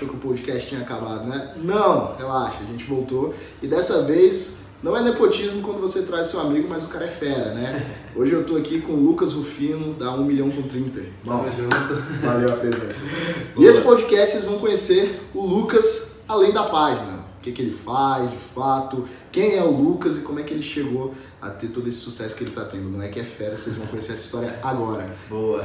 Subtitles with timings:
[0.00, 1.52] achou que o podcast tinha acabado, né?
[1.56, 3.34] Não, relaxa, a gente voltou.
[3.60, 7.08] E dessa vez, não é nepotismo quando você traz seu amigo, mas o cara é
[7.08, 7.86] fera, né?
[8.16, 11.02] Hoje eu tô aqui com o Lucas Rufino, da 1 milhão com 30.
[11.22, 11.76] Vamos junto.
[12.22, 13.02] Valeu a presença.
[13.58, 17.19] e esse podcast vocês vão conhecer o Lucas além da página.
[17.40, 20.52] O que, que ele faz, de fato, quem é o Lucas e como é que
[20.52, 22.90] ele chegou a ter todo esse sucesso que ele tá tendo.
[22.90, 25.08] Não é que é fera, vocês vão conhecer essa história agora.
[25.26, 25.64] Boa.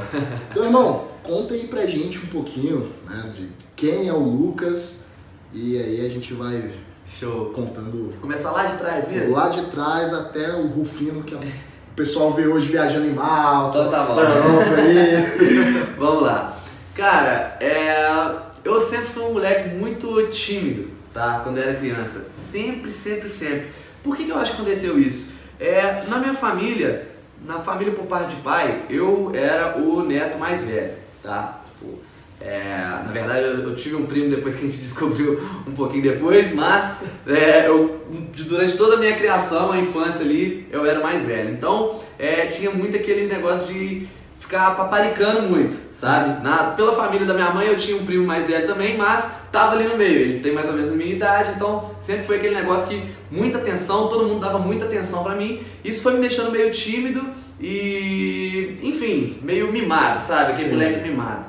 [0.50, 5.04] Então, irmão, conta aí pra gente um pouquinho, né, de quem é o Lucas
[5.52, 6.72] e aí a gente vai
[7.06, 7.50] Show.
[7.50, 9.36] contando Começar lá de trás mesmo?
[9.36, 13.78] lá de trás até o Rufino, que é o pessoal vê hoje viajando em Malta.
[13.78, 14.16] Então tá bom.
[15.98, 16.58] Vamos lá.
[16.94, 18.34] Cara, é...
[18.64, 21.40] eu sempre fui um moleque muito tímido, tá?
[21.42, 22.26] Quando eu era criança.
[22.30, 23.68] Sempre, sempre, sempre.
[24.04, 25.30] Por que, que eu acho que aconteceu isso?
[25.58, 27.08] É, na minha família,
[27.42, 31.62] na família por parte de pai, eu era o neto mais velho, tá?
[31.64, 31.98] Tipo,
[32.38, 36.02] é, na verdade, eu, eu tive um primo depois que a gente descobriu um pouquinho
[36.02, 38.04] depois, mas é, eu,
[38.46, 41.48] durante toda a minha criação, a infância ali, eu era mais velho.
[41.48, 44.06] Então, é, tinha muito aquele negócio de
[44.46, 46.40] ficar paparicando muito, sabe?
[46.42, 49.74] Na, pela família da minha mãe eu tinha um primo mais velho também, mas tava
[49.74, 50.20] ali no meio.
[50.20, 53.58] Ele tem mais ou menos a minha idade, então sempre foi aquele negócio que muita
[53.58, 55.60] atenção, todo mundo dava muita atenção pra mim.
[55.84, 57.28] Isso foi me deixando meio tímido
[57.60, 60.52] e, enfim, meio mimado, sabe?
[60.52, 61.48] Aquele moleque mimado.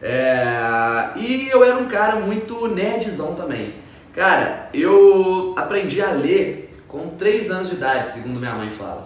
[0.00, 3.74] É, e eu era um cara muito nerdzão também.
[4.14, 9.05] Cara, eu aprendi a ler com 3 anos de idade, segundo minha mãe fala.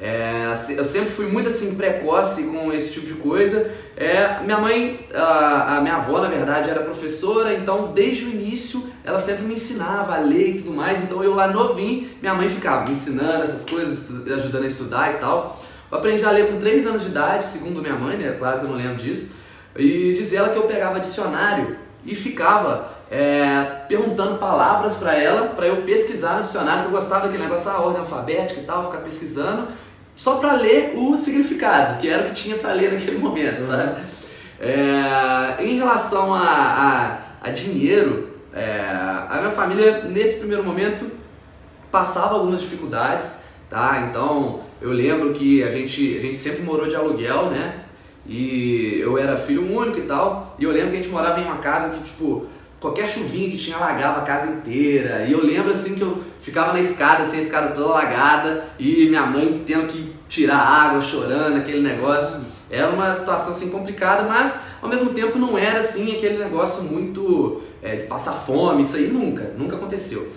[0.00, 3.68] É, eu sempre fui muito assim precoce com esse tipo de coisa.
[3.96, 8.86] É, minha mãe, a, a, minha avó na verdade era professora, então desde o início
[9.04, 11.02] ela sempre me ensinava a ler e tudo mais.
[11.02, 15.18] Então eu lá novinho, minha mãe ficava me ensinando essas coisas, ajudando a estudar e
[15.18, 15.60] tal.
[15.90, 18.36] Eu aprendi a ler com 3 anos de idade, segundo minha mãe, né?
[18.38, 19.34] Claro que eu não lembro disso.
[19.76, 25.66] E diz ela que eu pegava dicionário e ficava é, perguntando palavras para ela, para
[25.66, 28.98] eu pesquisar no dicionário, que eu gostava daquele negócio, a ordem alfabética e tal, ficar
[28.98, 29.68] pesquisando
[30.18, 34.02] só para ler o significado, que era o que tinha para ler naquele momento, sabe?
[34.58, 38.80] É, em relação a, a, a dinheiro, é,
[39.30, 41.08] a minha família nesse primeiro momento
[41.88, 43.38] passava algumas dificuldades,
[43.70, 44.08] tá?
[44.10, 47.84] Então eu lembro que a gente, a gente sempre morou de aluguel, né?
[48.26, 51.44] E eu era filho único e tal, e eu lembro que a gente morava em
[51.44, 52.46] uma casa que, tipo,
[52.80, 55.26] qualquer chuvinha que tinha alagava a casa inteira.
[55.28, 59.06] E eu lembro assim que eu ficava na escada, assim, a escada toda alagada, e
[59.08, 62.40] minha mãe tendo que tirar água, chorando, aquele negócio.
[62.70, 67.62] Era uma situação assim complicada, mas ao mesmo tempo não era assim aquele negócio muito
[67.82, 70.30] é, de passar fome, isso aí nunca, nunca aconteceu.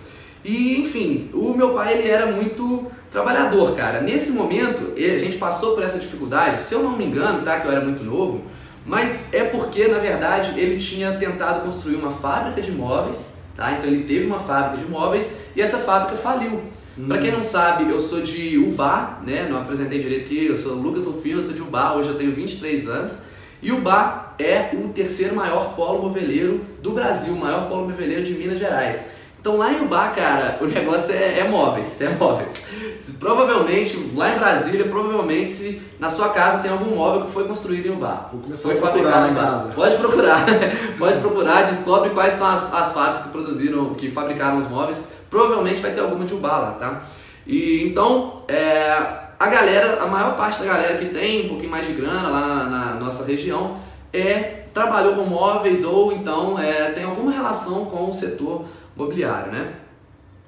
[0.43, 4.01] E enfim, o meu pai ele era muito trabalhador, cara.
[4.01, 7.67] Nesse momento, a gente passou por essa dificuldade, se eu não me engano, tá, que
[7.67, 8.43] eu era muito novo,
[8.85, 13.71] mas é porque, na verdade, ele tinha tentado construir uma fábrica de móveis, tá?
[13.73, 16.63] Então ele teve uma fábrica de móveis e essa fábrica faliu.
[16.97, 17.07] Hum.
[17.07, 19.47] Para quem não sabe, eu sou de Ubá, né?
[19.49, 22.33] Não apresentei direito aqui, eu sou Lucas Rufino, eu sou de Ubá, hoje eu tenho
[22.33, 23.19] 23 anos.
[23.61, 28.33] E Ubá é o terceiro maior polo moveleiro do Brasil, o maior polo moveleiro de
[28.33, 29.05] Minas Gerais.
[29.41, 32.53] Então lá em Ubá, cara, o negócio é, é móveis, é móveis.
[32.99, 37.47] Se, provavelmente, lá em Brasília, provavelmente se na sua casa tem algum móvel que foi
[37.47, 38.29] construído em Ubá.
[38.31, 39.73] Vou começar foi a fabricado em casa.
[39.73, 40.45] Pode procurar,
[40.99, 45.07] pode procurar, descobre quais são as, as fábricas que produziram, que fabricaram os móveis.
[45.27, 47.01] Provavelmente vai ter alguma de Ubá lá, tá?
[47.47, 48.91] E então, é,
[49.39, 52.41] a galera, a maior parte da galera que tem um pouquinho mais de grana lá
[52.41, 53.77] na, na nossa região
[54.13, 58.65] é trabalhou com móveis ou então é, tem alguma relação com o setor
[58.95, 59.73] mobiliário, né?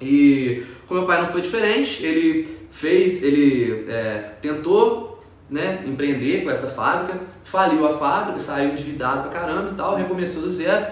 [0.00, 6.50] E com meu pai não foi diferente, ele fez, ele é, tentou né, empreender com
[6.50, 10.86] essa fábrica, faliu a fábrica, saiu endividado pra caramba e tal, recomeçou do zero.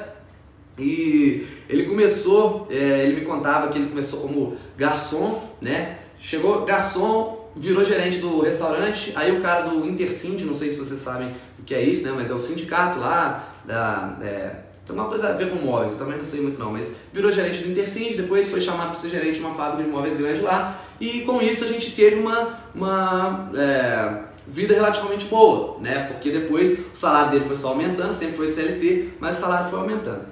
[0.78, 5.98] E ele começou, é, ele me contava que ele começou como garçom, né?
[6.18, 11.00] Chegou garçom, virou gerente do restaurante, aí o cara do Intercind, não sei se vocês
[11.00, 12.12] sabem o que é isso, né?
[12.14, 14.18] Mas é o sindicato lá da.
[14.22, 14.56] É,
[14.86, 17.30] tem uma coisa a ver com móveis, eu também não sei muito não, mas virou
[17.30, 20.40] gerente do Intercind, depois foi chamado para ser gerente de uma fábrica de móveis grande
[20.40, 26.08] lá, e com isso a gente teve uma, uma é, vida relativamente boa, né?
[26.08, 29.78] Porque depois o salário dele foi só aumentando, sempre foi CLT, mas o salário foi
[29.78, 30.26] aumentando.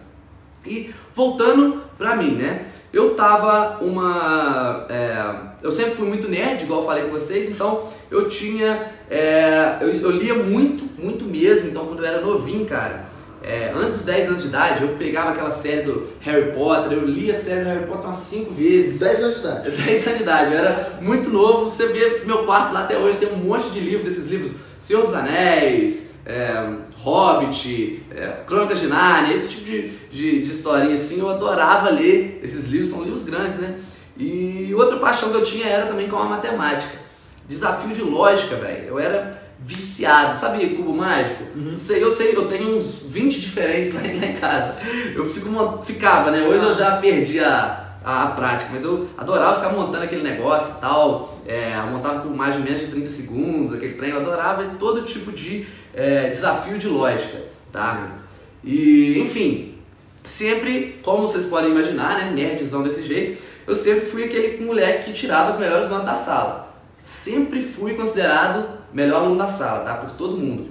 [0.66, 2.66] E voltando pra mim, né?
[2.92, 4.86] Eu tava uma.
[4.90, 8.92] É, eu sempre fui muito nerd, igual eu falei com vocês, então eu tinha.
[9.08, 13.09] É, eu, eu lia muito, muito mesmo, então quando eu era novinho, cara
[13.42, 17.06] é, antes dos 10 anos de idade, eu pegava aquela série do Harry Potter, eu
[17.06, 19.00] lia a série do Harry Potter umas 5 vezes.
[19.00, 19.70] 10 anos de idade.
[19.82, 21.68] 10 anos de idade, eu era muito novo.
[21.68, 24.52] Você vê meu quarto lá até hoje, tem um monte de livros desses livros.
[24.78, 30.94] Senhor dos Anéis, é, Hobbit, é, Crônicas de Narnia, esse tipo de, de, de historinha
[30.94, 33.78] assim, eu adorava ler esses livros, são livros grandes, né?
[34.18, 36.92] E outra paixão que eu tinha era também com a matemática.
[37.48, 38.88] Desafio de lógica, velho.
[38.88, 41.44] Eu era viciado, sabe cubo mágico?
[41.54, 41.78] Uhum.
[41.78, 44.76] Sei, eu sei, eu tenho uns 20 diferentes lá, em casa.
[45.14, 45.48] Eu fico,
[45.84, 46.42] ficava, né?
[46.42, 50.76] Hoje eu já perdi a, a, a, prática, mas eu adorava ficar montando aquele negócio
[50.76, 51.38] e tal.
[51.46, 54.10] É, eu montava por mais de menos de 30 segundos, aquele trem.
[54.10, 58.18] Eu adorava todo tipo de é, desafio de lógica, tá?
[58.64, 59.74] E, enfim,
[60.22, 62.30] sempre, como vocês podem imaginar, né?
[62.30, 66.74] Nerdzão desse jeito, eu sempre fui aquele moleque que tirava as melhores notas da sala.
[67.02, 69.94] Sempre fui considerado melhor aluno da sala, tá?
[69.94, 70.68] Por todo mundo.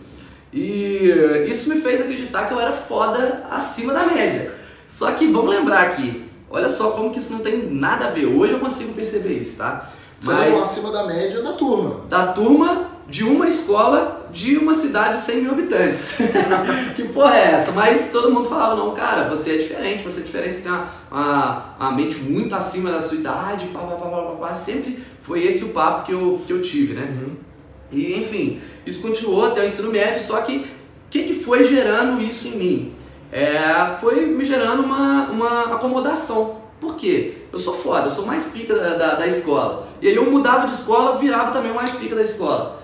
[0.52, 4.52] E isso me fez acreditar que eu era foda acima da média.
[4.88, 8.26] Só que vamos lembrar aqui, olha só como que isso não tem nada a ver.
[8.26, 9.90] Hoje eu consigo perceber isso, tá?
[10.24, 12.02] Mas Você acima da média da turma.
[12.10, 16.14] Da turma de uma escola de uma cidade de 100 mil habitantes.
[16.96, 17.72] que porra é essa?
[17.72, 20.88] Mas todo mundo falava, não, cara, você é diferente, você é diferente, você tem uma,
[21.12, 25.44] uma, uma mente muito acima da sua idade, pá, pá, pá, pá, pá, Sempre foi
[25.44, 27.08] esse o papo que eu, que eu tive, né?
[27.10, 27.49] Uhum.
[27.92, 30.66] E, enfim, isso continuou até o ensino médio, só que o
[31.10, 32.96] que, que foi gerando isso em mim?
[33.32, 36.60] É, foi me gerando uma, uma acomodação.
[36.80, 37.38] Por quê?
[37.52, 39.88] Eu sou foda, eu sou mais pica da, da, da escola.
[40.02, 42.80] E aí eu mudava de escola, virava também mais pica da escola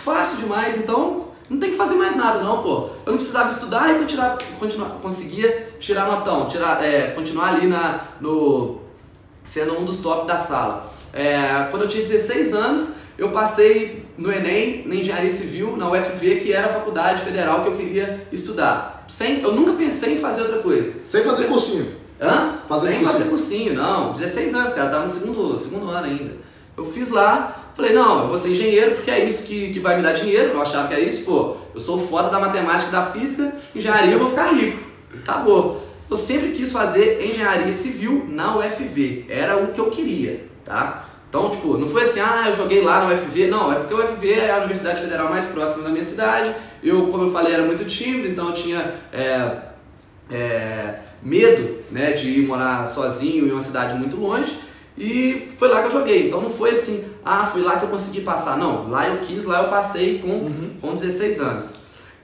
[0.00, 2.88] fácil demais, então não tem que fazer mais nada não, pô.
[3.04, 8.00] Eu não precisava estudar e continuar, continuar, conseguia tirar notão, tirar, é, continuar ali na,
[8.20, 8.80] no,
[9.44, 10.90] sendo um dos top da sala.
[11.12, 16.36] É, quando eu tinha 16 anos, eu passei no Enem, na Engenharia Civil, na UFV,
[16.36, 19.04] que era a faculdade federal que eu queria estudar.
[19.06, 20.92] Sem, eu nunca pensei em fazer outra coisa.
[21.08, 21.86] Sem fazer cursinho?
[22.18, 22.52] Hã?
[22.52, 23.18] Fazer Sem cursinho.
[23.18, 24.14] fazer cursinho, não.
[24.14, 26.32] 16 anos, cara, eu tava no segundo, segundo ano ainda.
[26.76, 29.96] Eu fiz lá, Falei, não, eu vou ser engenheiro porque é isso que, que vai
[29.96, 30.52] me dar dinheiro.
[30.52, 34.12] Eu achava que era isso, pô, eu sou foda da matemática e da física, engenharia
[34.12, 34.78] eu vou ficar rico.
[35.22, 35.86] Acabou.
[36.10, 39.26] Eu sempre quis fazer engenharia civil na UFV.
[39.28, 41.09] Era o que eu queria, tá?
[41.30, 43.46] Então, tipo, não foi assim, ah, eu joguei lá na UFV.
[43.46, 46.52] Não, é porque a UFV é a Universidade Federal mais próxima da minha cidade.
[46.82, 49.58] Eu, como eu falei, era muito tímido, então eu tinha é,
[50.28, 54.58] é, medo né, de ir morar sozinho em uma cidade muito longe.
[54.98, 56.26] E foi lá que eu joguei.
[56.26, 58.58] Então não foi assim, ah, foi lá que eu consegui passar.
[58.58, 60.72] Não, lá eu quis, lá eu passei com, uhum.
[60.80, 61.74] com 16 anos.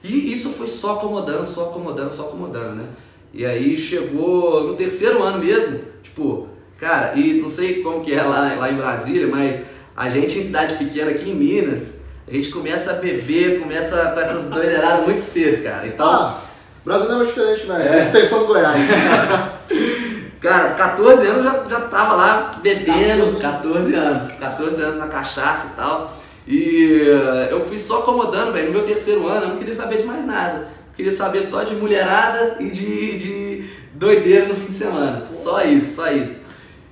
[0.03, 2.89] E isso foi só acomodando, só acomodando, só acomodando, né?
[3.33, 8.21] E aí chegou no terceiro ano mesmo, tipo, cara, e não sei como que é
[8.21, 9.61] lá, lá em Brasília, mas
[9.95, 11.97] a gente em cidade pequena aqui em Minas,
[12.27, 15.87] a gente começa a beber, começa com essas doideiradas muito cedo, cara.
[15.87, 16.07] Então.
[16.07, 16.41] Ah,
[16.85, 17.87] Brasília é muito diferente, né?
[17.87, 18.91] É a extensão do Goiás.
[20.39, 25.75] Cara, 14 anos já, já tava lá bebendo, 14 anos, 14 anos na cachaça e
[25.75, 26.17] tal.
[26.47, 28.67] E eh, eu fui só acomodando, velho.
[28.67, 30.59] No meu terceiro ano eu não queria saber de mais nada.
[30.59, 35.25] Eu queria saber só de mulherada e de, de doideira no fim de semana.
[35.25, 36.43] Só isso, só isso.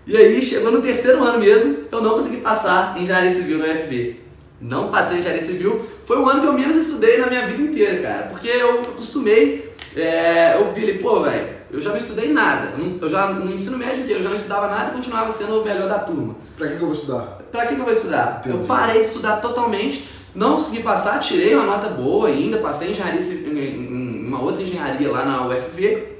[0.07, 3.65] E aí chegou no terceiro ano mesmo, eu não consegui passar em engenharia civil no
[3.65, 4.21] UFV.
[4.61, 5.81] Não passei em engenharia civil.
[6.05, 8.23] Foi o ano que eu menos estudei na minha vida inteira, cara.
[8.27, 12.73] Porque eu acostumei, é, eu vi pô, velho eu já não estudei nada.
[13.01, 15.63] Eu já no ensino médio inteiro eu já não estudava nada e continuava sendo o
[15.63, 16.35] melhor da turma.
[16.57, 17.39] Pra que, que eu vou estudar?
[17.51, 18.39] Pra que, que eu vou estudar?
[18.39, 18.57] Entendi.
[18.57, 22.91] Eu parei de estudar totalmente, não consegui passar, tirei uma nota boa ainda, passei em
[22.91, 26.15] engenharia em uma outra engenharia lá na UFV,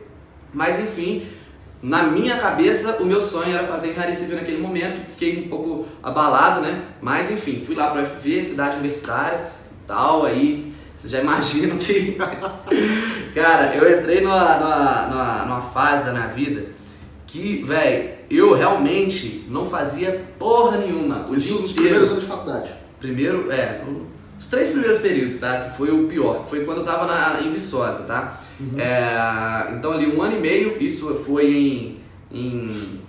[0.53, 1.25] mas enfim,
[1.81, 6.61] na minha cabeça o meu sonho era fazer civil naquele momento, fiquei um pouco abalado,
[6.61, 6.83] né?
[7.01, 9.51] Mas enfim, fui lá para a UFV, cidade universitária,
[9.85, 12.17] tal, aí vocês já imaginam que.
[13.35, 16.65] Cara, eu entrei numa, numa, numa, numa fase da minha vida
[17.27, 21.25] que, velho, eu realmente não fazia porra nenhuma.
[21.31, 22.69] Isso nos primeiros anos de faculdade?
[22.99, 23.83] Primeiro, é,
[24.39, 25.65] os três primeiros períodos, tá?
[25.65, 28.41] Que foi o pior, que foi quando eu tava na, em Viçosa, tá?
[28.59, 28.79] Uhum.
[28.79, 31.99] É, então ali um ano e meio, isso foi
[32.31, 33.01] em, em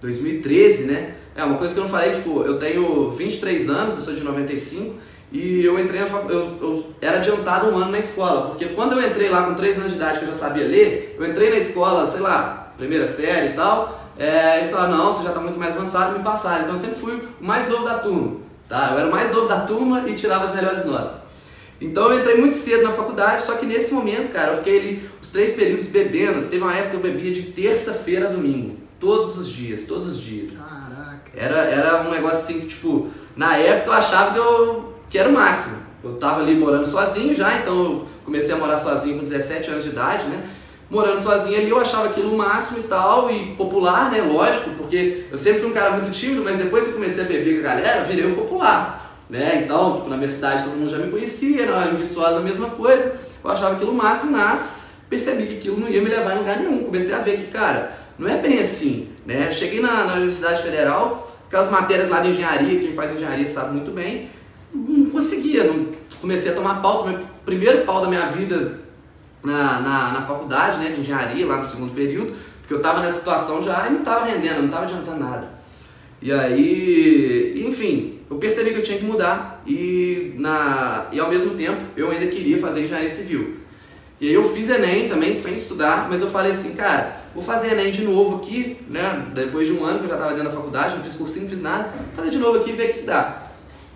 [0.00, 1.14] 2013, né?
[1.34, 4.22] É uma coisa que eu não falei, tipo, eu tenho 23 anos, eu sou de
[4.22, 4.96] 95,
[5.32, 9.06] e eu entrei na eu, eu era adiantado um ano na escola, porque quando eu
[9.06, 11.56] entrei lá com 3 anos de idade que eu já sabia ler, eu entrei na
[11.56, 15.58] escola, sei lá, primeira série e tal, é, eles falaram, não, você já está muito
[15.58, 16.62] mais avançado, me passaram.
[16.62, 18.36] Então eu sempre fui o mais novo da turma,
[18.68, 18.90] tá?
[18.92, 21.22] Eu era o mais novo da turma e tirava as melhores notas.
[21.80, 25.10] Então eu entrei muito cedo na faculdade, só que nesse momento, cara, eu fiquei ali
[25.20, 26.48] os três períodos bebendo.
[26.48, 30.20] Teve uma época que eu bebia de terça-feira a domingo, todos os dias, todos os
[30.20, 30.58] dias.
[30.58, 31.30] Caraca.
[31.34, 35.28] Era, era um negócio assim que, tipo, na época eu achava que eu que era
[35.28, 35.76] o máximo.
[36.02, 39.84] Eu estava ali morando sozinho já, então eu comecei a morar sozinho com 17 anos
[39.84, 40.48] de idade, né?
[40.88, 44.22] Morando sozinho ali, eu achava aquilo o máximo e tal, e popular, né?
[44.22, 47.26] Lógico, porque eu sempre fui um cara muito tímido, mas depois que eu comecei a
[47.26, 49.09] beber com a galera, virei o popular.
[49.30, 49.62] Né?
[49.64, 53.18] Então, tipo, na minha cidade todo mundo já me conhecia, na Viçosa a mesma coisa.
[53.42, 54.76] Eu achava aquilo máximo, mas
[55.08, 56.84] percebi que aquilo não ia me levar em lugar nenhum.
[56.84, 59.50] Comecei a ver que, cara, não é bem assim, né?
[59.52, 63.92] Cheguei na, na Universidade Federal, aquelas matérias lá de engenharia, quem faz engenharia sabe muito
[63.92, 64.28] bem,
[64.74, 65.88] não conseguia, não,
[66.20, 68.80] comecei a tomar pauta, meu primeiro pau da minha vida
[69.42, 73.18] na, na, na faculdade né, de engenharia, lá no segundo período, porque eu estava nessa
[73.18, 75.48] situação já e não estava rendendo, não estava adiantando nada.
[76.22, 81.56] E aí, enfim, eu percebi que eu tinha que mudar e, na, e ao mesmo
[81.56, 83.56] tempo eu ainda queria fazer engenharia civil.
[84.20, 87.72] E aí eu fiz Enem também sem estudar, mas eu falei assim, cara, vou fazer
[87.72, 89.26] Enem de novo aqui, né?
[89.34, 91.50] Depois de um ano que eu já estava dentro da faculdade, não fiz cursinho, não
[91.50, 93.46] fiz nada, vou fazer de novo aqui e ver o que dá.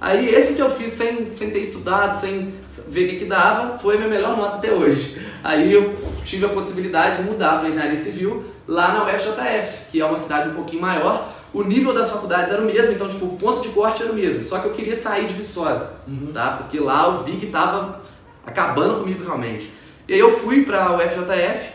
[0.00, 2.52] Aí esse que eu fiz sem, sem ter estudado, sem
[2.88, 5.18] ver o que, que dava, foi a minha melhor nota até hoje.
[5.42, 10.04] Aí eu tive a possibilidade de mudar para engenharia civil lá na UFJF, que é
[10.04, 11.33] uma cidade um pouquinho maior.
[11.54, 14.14] O nível das faculdades era o mesmo, então tipo, o ponto de corte era o
[14.14, 14.42] mesmo.
[14.42, 16.32] Só que eu queria sair de Viçosa, uhum.
[16.34, 16.56] tá?
[16.56, 18.02] Porque lá eu vi que estava
[18.44, 19.72] acabando comigo realmente.
[20.08, 21.72] E aí eu fui para a UFJF,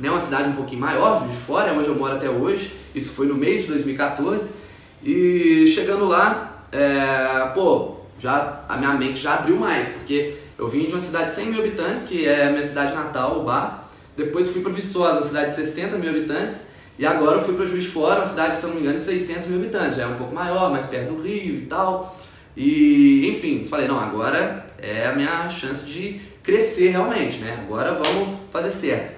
[0.00, 2.74] né, uma cidade um pouquinho maior, de Fora, é onde eu moro até hoje.
[2.94, 4.54] Isso foi no mês de 2014.
[5.02, 10.86] E chegando lá, é, pô, já, a minha mente já abriu mais, porque eu vim
[10.86, 13.90] de uma cidade de 100 mil habitantes, que é a minha cidade natal, Bar.
[14.16, 16.68] Depois fui para Viçosa, uma cidade de 60 mil habitantes.
[16.98, 19.02] E agora eu fui para Juiz de Fora, uma cidade, se não me engano, de
[19.02, 19.96] 600 mil habitantes.
[19.96, 22.18] Já é um pouco maior, mais perto do Rio e tal.
[22.56, 27.58] E, enfim, falei, não, agora é a minha chance de crescer realmente, né?
[27.60, 29.12] Agora vamos fazer certo.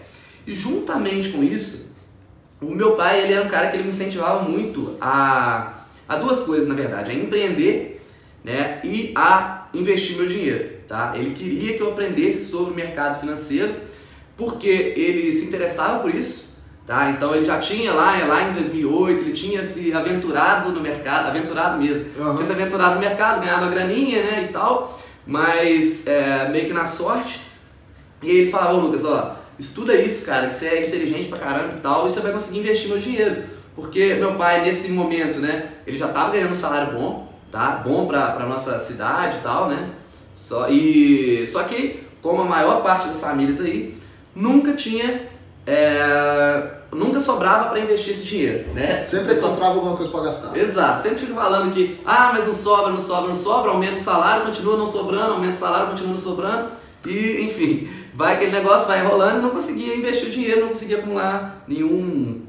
[0.46, 1.92] E juntamente com isso,
[2.60, 6.40] o meu pai, ele era um cara que ele me incentivava muito a a duas
[6.40, 8.00] coisas, na verdade, a empreender
[8.42, 10.78] né, e a investir meu dinheiro.
[10.88, 11.12] Tá?
[11.14, 13.76] Ele queria que eu aprendesse sobre o mercado financeiro
[14.34, 16.47] porque ele se interessava por isso.
[16.88, 17.10] Tá?
[17.10, 21.76] Então ele já tinha lá, lá em 2008, ele tinha se aventurado no mercado, aventurado
[21.76, 22.34] mesmo, uhum.
[22.34, 26.72] tinha se aventurado no mercado, ganhado uma graninha né, e tal, mas é, meio que
[26.72, 27.42] na sorte.
[28.22, 31.80] E ele falava, Lucas, ó, estuda isso, cara, que você é inteligente pra caramba e
[31.80, 33.42] tal, e você vai conseguir investir meu dinheiro.
[33.76, 37.82] Porque meu pai, nesse momento, né, ele já estava ganhando um salário bom, tá?
[37.84, 39.90] Bom para a nossa cidade e tal, né?
[40.34, 43.94] Só, e, só que, como a maior parte das famílias aí,
[44.34, 45.28] nunca tinha.
[45.66, 49.04] É, nunca sobrava para investir esse dinheiro, né?
[49.04, 50.56] Sempre encontrava alguma coisa para gastar.
[50.56, 54.02] Exato, sempre fica falando que, ah, mas não sobra, não sobra, não sobra, aumenta o
[54.02, 56.70] salário, continua não sobrando, aumenta o salário, continua não sobrando,
[57.06, 60.98] e enfim, vai aquele negócio, vai enrolando e não conseguia investir o dinheiro, não conseguia
[60.98, 62.42] acumular nenhum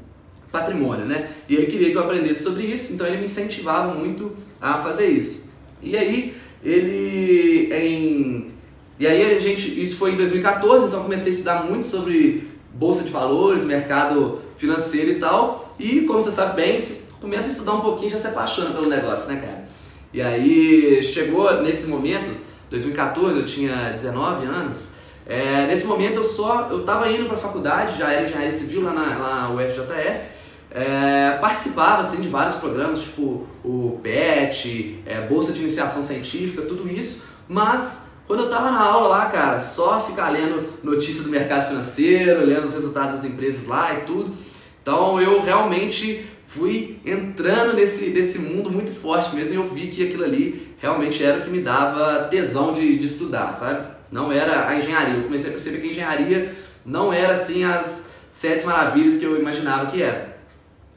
[0.50, 1.30] patrimônio, né?
[1.48, 5.06] E ele queria que eu aprendesse sobre isso, então ele me incentivava muito a fazer
[5.06, 5.44] isso.
[5.82, 8.50] E aí ele em
[8.98, 12.49] e aí a gente isso foi em 2014, então eu comecei a estudar muito sobre
[12.80, 15.76] bolsa de valores, mercado financeiro e tal.
[15.78, 16.80] E como você sabe bem,
[17.20, 19.68] começa a estudar um pouquinho, já se apaixona pelo negócio, né, cara?
[20.14, 22.34] E aí chegou nesse momento,
[22.70, 24.92] 2014, eu tinha 19 anos.
[25.26, 28.82] É, nesse momento eu só eu estava indo para a faculdade, já era engenharia civil
[28.82, 30.40] lá na, lá UFJF.
[30.72, 36.88] É, participava assim, de vários programas, tipo o PET, é, Bolsa de Iniciação Científica, tudo
[36.88, 41.66] isso, mas quando eu estava na aula lá, cara, só ficar lendo notícias do mercado
[41.66, 44.36] financeiro, lendo os resultados das empresas lá e tudo.
[44.80, 50.06] Então eu realmente fui entrando nesse, nesse mundo muito forte mesmo e eu vi que
[50.06, 53.84] aquilo ali realmente era o que me dava tesão de, de estudar, sabe?
[54.12, 55.16] Não era a engenharia.
[55.16, 56.54] Eu comecei a perceber que a engenharia
[56.86, 60.38] não era assim as sete maravilhas que eu imaginava que era.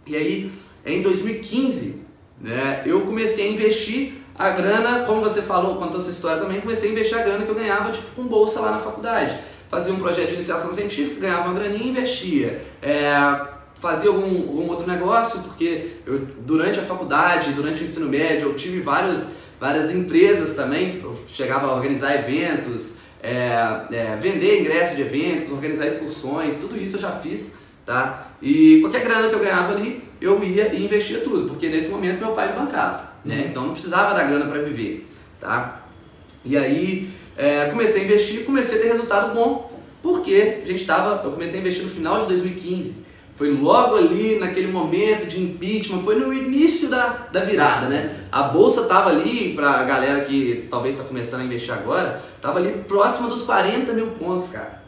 [0.06, 0.52] E aí,
[0.86, 2.00] em 2015,
[2.40, 6.90] né, eu comecei a investir a grana, como você falou, contou sua história também, comecei
[6.90, 9.38] a investir a grana que eu ganhava tipo com bolsa lá na faculdade.
[9.70, 12.62] Fazia um projeto de iniciação científica, ganhava uma graninha e investia.
[12.82, 13.14] É,
[13.80, 18.56] fazia algum, algum outro negócio, porque eu, durante a faculdade, durante o ensino médio, eu
[18.56, 23.32] tive vários, várias empresas também, eu chegava a organizar eventos, é,
[23.92, 27.54] é, vender ingressos de eventos, organizar excursões, tudo isso eu já fiz
[27.86, 28.28] tá?
[28.42, 32.20] E qualquer grana que eu ganhava ali, eu ia e investia tudo, porque nesse momento
[32.20, 33.48] meu pai me bancava, né?
[33.50, 35.84] Então não precisava da grana para viver, tá?
[36.46, 41.24] E aí é, comecei a investir, comecei a ter resultado bom, porque a gente tava,
[41.24, 43.04] eu comecei a investir no final de 2015.
[43.36, 48.28] Foi logo ali naquele momento de impeachment, foi no início da, da virada, né?
[48.32, 52.84] A bolsa tava ali, pra galera que talvez está começando a investir agora, tava ali
[52.88, 54.84] próxima dos 40 mil pontos, cara.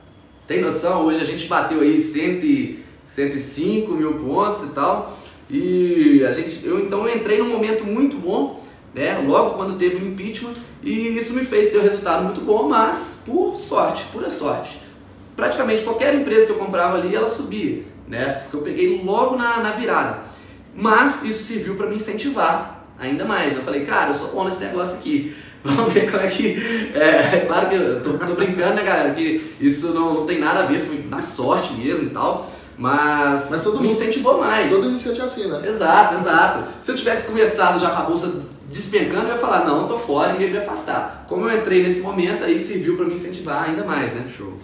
[0.46, 1.06] Tem noção?
[1.06, 5.18] Hoje a gente bateu aí 100 105 mil pontos e tal.
[5.50, 9.18] E a gente, eu então eu entrei num momento muito bom, né?
[9.26, 13.22] Logo quando teve o impeachment, e isso me fez ter um resultado muito bom, mas
[13.26, 14.82] por sorte, pura sorte.
[15.36, 18.42] Praticamente qualquer empresa que eu comprava ali, ela subia, né?
[18.44, 20.24] Porque eu peguei logo na, na virada.
[20.76, 23.56] Mas isso serviu para me incentivar ainda mais.
[23.56, 25.36] Eu falei, cara, eu sou bom nesse negócio aqui.
[25.64, 26.56] Vamos ver como é que.
[26.94, 29.14] É, claro que eu tô, tô, brincando, né, galera?
[29.14, 32.52] Que isso não, não tem nada a ver, foi na sorte mesmo e tal.
[32.78, 34.70] Mas, Mas todo me incentivou mais.
[34.70, 35.62] Toda iniciativa é assim, né?
[35.66, 36.64] Exato, exato.
[36.80, 40.36] Se eu tivesse começado já com a bolsa despencando, eu ia falar, não, tô fora
[40.38, 41.26] e ia me afastar.
[41.30, 44.26] Como eu entrei nesse momento, aí serviu para me incentivar ainda mais, né?
[44.36, 44.58] Show.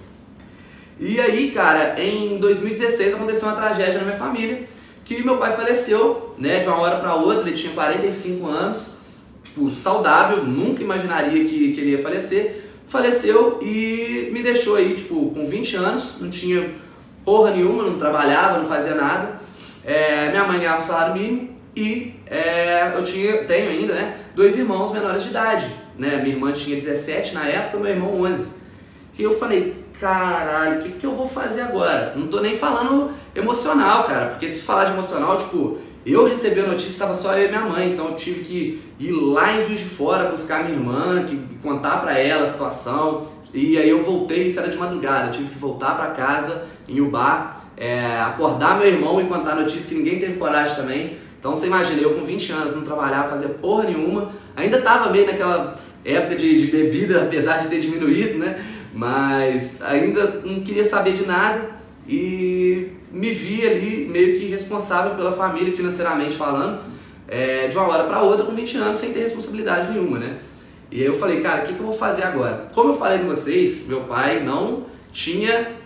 [1.00, 4.68] E aí, cara, em 2016 aconteceu uma tragédia na minha família,
[5.04, 8.98] que meu pai faleceu, né, de uma hora para outra, ele tinha 45 anos,
[9.44, 12.66] tipo, saudável, nunca imaginaria que, que ele ia falecer.
[12.88, 16.70] Faleceu e me deixou aí, tipo, com 20 anos, não tinha
[17.26, 19.42] porra nenhuma, não trabalhava, não fazia nada.
[19.84, 24.58] É, minha mãe ganhava um salário mínimo e é, eu tinha, tenho ainda, né, dois
[24.58, 25.70] irmãos menores de idade.
[25.98, 26.18] Né?
[26.18, 28.50] Minha irmã tinha 17 na época, meu irmão 11.
[29.18, 32.14] E eu falei, caralho, o que, que eu vou fazer agora?
[32.16, 36.66] Não tô nem falando emocional, cara, porque se falar de emocional, tipo, eu recebi a
[36.66, 39.80] notícia, estava só eu e minha mãe, então eu tive que ir lá em Juiz
[39.80, 44.46] de Fora buscar minha irmã, que, contar para ela a situação, e aí eu voltei,
[44.48, 48.88] isso era de madrugada, eu tive que voltar para casa em Ubá, é, acordar meu
[48.88, 51.18] irmão e contar notícia que ninguém teve coragem também.
[51.40, 55.26] Então você imagina, eu com 20 anos não trabalhava, fazia porra nenhuma, ainda tava meio
[55.26, 58.64] naquela época de, de bebida, apesar de ter diminuído, né?
[58.94, 61.72] Mas ainda não queria saber de nada
[62.08, 66.82] e me vi ali meio que responsável pela família financeiramente falando,
[67.28, 70.38] é, de uma hora para outra com 20 anos sem ter responsabilidade nenhuma, né?
[70.92, 72.68] E aí eu falei, cara, o que, que eu vou fazer agora?
[72.74, 75.81] Como eu falei com vocês, meu pai não tinha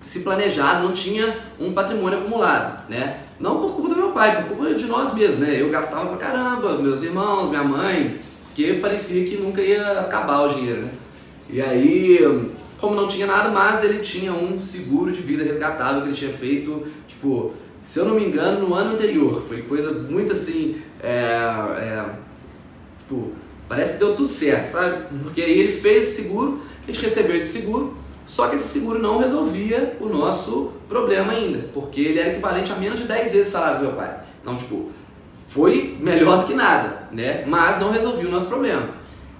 [0.00, 3.20] se planejado, não tinha um patrimônio acumulado, né?
[3.38, 5.60] Não por culpa do meu pai, por culpa de nós mesmos, né?
[5.60, 10.54] Eu gastava pra caramba, meus irmãos, minha mãe, porque parecia que nunca ia acabar o
[10.54, 10.92] dinheiro, né?
[11.48, 16.08] E aí, como não tinha nada, mas ele tinha um seguro de vida resgatável que
[16.08, 19.42] ele tinha feito, tipo, se eu não me engano, no ano anterior.
[19.46, 22.06] Foi coisa muito assim, é, é,
[22.98, 23.32] tipo,
[23.68, 25.06] parece que deu tudo certo, sabe?
[25.22, 27.96] Porque aí ele fez esse seguro, a gente recebeu esse seguro,
[28.30, 32.76] só que esse seguro não resolvia o nosso problema ainda, porque ele era equivalente a
[32.76, 34.20] menos de 10 vezes o salário do meu pai.
[34.40, 34.92] Então, tipo,
[35.48, 37.44] foi melhor do que nada, né?
[37.44, 38.90] Mas não resolvia o nosso problema.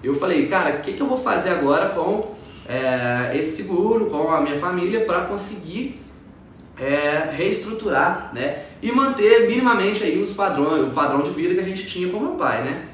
[0.02, 2.34] Eu falei, cara, o que, que eu vou fazer agora com
[2.68, 6.04] é, esse seguro, com a minha família, para conseguir
[6.76, 8.64] é, reestruturar, né?
[8.82, 12.18] E manter minimamente aí os padrões, o padrão de vida que a gente tinha com
[12.18, 12.88] meu pai, né?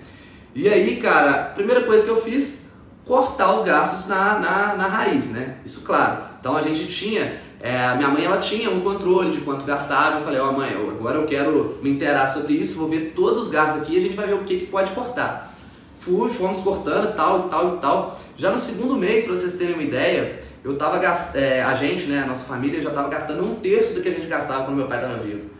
[0.54, 2.65] E aí, cara, a primeira coisa que eu fiz,
[3.06, 5.58] cortar os gastos na, na, na raiz, né?
[5.64, 6.24] Isso claro.
[6.40, 10.18] Então a gente tinha, é, minha mãe ela tinha um controle de quanto gastava.
[10.18, 13.38] Eu falei, ó oh, mãe, agora eu quero me inteirar sobre isso, vou ver todos
[13.38, 15.54] os gastos aqui e a gente vai ver o que, que pode cortar.
[16.00, 18.20] Fui, fomos cortando tal, tal e tal.
[18.36, 21.00] Já no segundo mês, para vocês terem uma ideia, eu tava
[21.34, 24.12] é, a gente, né, a nossa família, já estava gastando um terço do que a
[24.12, 25.50] gente gastava quando meu pai estava vivo.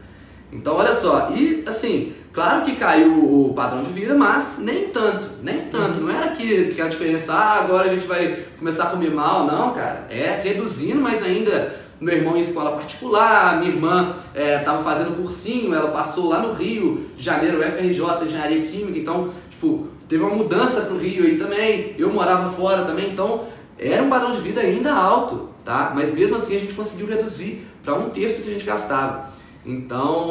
[0.53, 5.31] Então, olha só, e assim, claro que caiu o padrão de vida, mas nem tanto,
[5.43, 6.01] nem tanto.
[6.01, 9.47] Não era que, que a diferença, ah, agora a gente vai começar a comer mal,
[9.47, 10.07] não, cara.
[10.11, 15.75] É reduzindo, mas ainda meu irmão em escola particular, minha irmã estava é, fazendo cursinho,
[15.75, 20.83] ela passou lá no Rio de Janeiro, FRJ, Engenharia Química, então, tipo, teve uma mudança
[20.83, 23.47] para o Rio aí também, eu morava fora também, então
[23.79, 25.93] era um padrão de vida ainda alto, tá?
[25.95, 29.36] Mas mesmo assim a gente conseguiu reduzir para um terço que a gente gastava.
[29.67, 30.31] Então,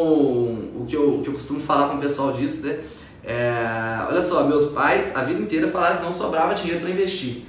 [0.76, 2.80] o que eu, o que eu costumo falar com o pessoal disso, né?
[3.24, 7.46] É, olha só, meus pais a vida inteira falaram que não sobrava dinheiro para investir.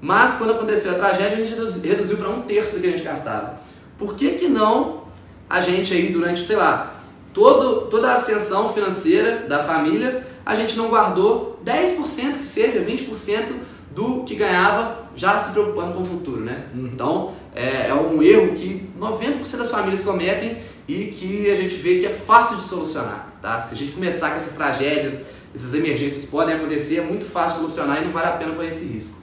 [0.00, 1.54] Mas quando aconteceu a tragédia, a gente
[1.86, 3.60] reduziu para um terço do que a gente gastava.
[3.96, 5.04] Por que, que não
[5.48, 6.94] a gente aí durante, sei lá,
[7.32, 13.52] todo, toda a ascensão financeira da família, a gente não guardou 10% que seja, 20%
[13.94, 16.66] do que ganhava, já se preocupando com o futuro, né?
[16.74, 16.90] Uhum.
[16.92, 21.98] Então, é, é um erro que 90% das famílias cometem e que a gente vê
[21.98, 23.60] que é fácil de solucionar, tá?
[23.60, 27.70] Se a gente começar com essas tragédias, essas emergências podem acontecer, é muito fácil de
[27.70, 29.18] solucionar e não vale a pena correr esse risco.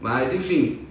[0.00, 0.86] Mas, enfim,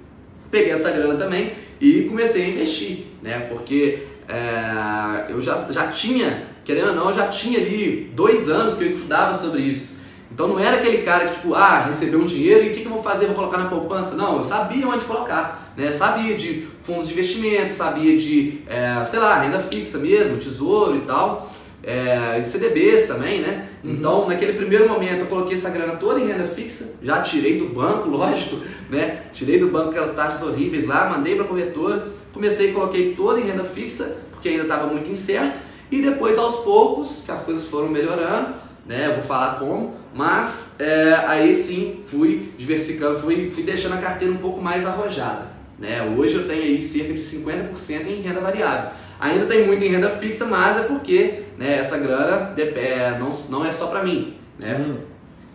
[0.50, 3.42] peguei essa grana também e comecei a investir, né?
[3.42, 8.76] Porque é, eu já, já tinha, querendo ou não, eu já tinha ali dois anos
[8.76, 10.02] que eu estudava sobre isso.
[10.32, 12.86] Então não era aquele cara que, tipo, ah, recebeu um dinheiro e o que, que
[12.88, 13.26] eu vou fazer?
[13.28, 14.16] Vou colocar na poupança?
[14.16, 15.92] Não, eu sabia onde colocar, né?
[15.92, 21.02] Sabia de fundos de investimento, sabia de, é, sei lá, renda fixa mesmo, tesouro e
[21.02, 21.52] tal.
[21.84, 23.70] É, e CDBs também, né?
[23.84, 23.92] Uhum.
[23.94, 27.70] Então, naquele primeiro momento, eu coloquei essa grana toda em renda fixa, já tirei do
[27.70, 28.58] banco, lógico,
[28.90, 29.24] né?
[29.34, 33.40] Tirei do banco aquelas taxas horríveis lá, mandei para a corretora, comecei e coloquei toda
[33.40, 37.66] em renda fixa, porque ainda estava muito incerto, e depois, aos poucos, que as coisas
[37.66, 38.54] foram melhorando,
[38.86, 39.08] né?
[39.08, 44.34] Eu vou falar como, mas é, aí sim fui diversificando, fui, fui deixando a carteira
[44.34, 45.51] um pouco mais arrojada.
[45.82, 46.16] Né?
[46.16, 48.92] Hoje eu tenho aí cerca de 50% em renda variável.
[49.20, 53.66] Ainda tem muito em renda fixa, mas é porque né, essa grana é, não, não
[53.66, 54.36] é só para mim.
[54.62, 54.76] Né?
[54.76, 54.98] Sim.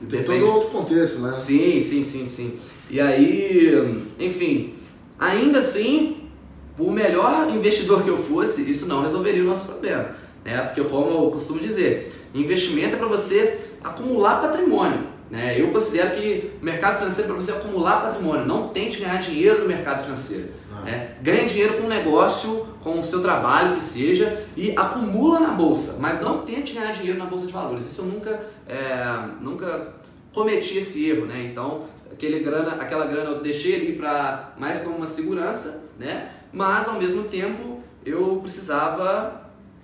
[0.02, 0.40] E tem Depende.
[0.40, 1.30] todo outro contexto, né?
[1.30, 2.58] Sim, sim, sim, sim.
[2.90, 4.74] E aí, enfim,
[5.16, 6.28] ainda assim,
[6.76, 10.10] por melhor investidor que eu fosse, isso não resolveria o nosso problema.
[10.44, 10.60] Né?
[10.62, 15.06] Porque, como eu costumo dizer, investimento é para você acumular patrimônio.
[15.30, 15.60] Né?
[15.60, 18.46] Eu considero que o mercado financeiro é para você acumular patrimônio.
[18.46, 20.50] Não tente ganhar dinheiro no mercado financeiro.
[20.72, 20.82] Ah.
[20.82, 21.16] Né?
[21.20, 25.96] Ganha dinheiro com o negócio, com o seu trabalho, que seja, e acumula na bolsa.
[25.98, 27.86] Mas não tente ganhar dinheiro na bolsa de valores.
[27.86, 29.94] Isso eu nunca, é, nunca
[30.32, 31.26] cometi esse erro.
[31.26, 31.48] Né?
[31.50, 36.30] Então, aquele grana, aquela grana eu deixei ali para mais como uma segurança, né?
[36.52, 39.42] mas ao mesmo tempo eu precisava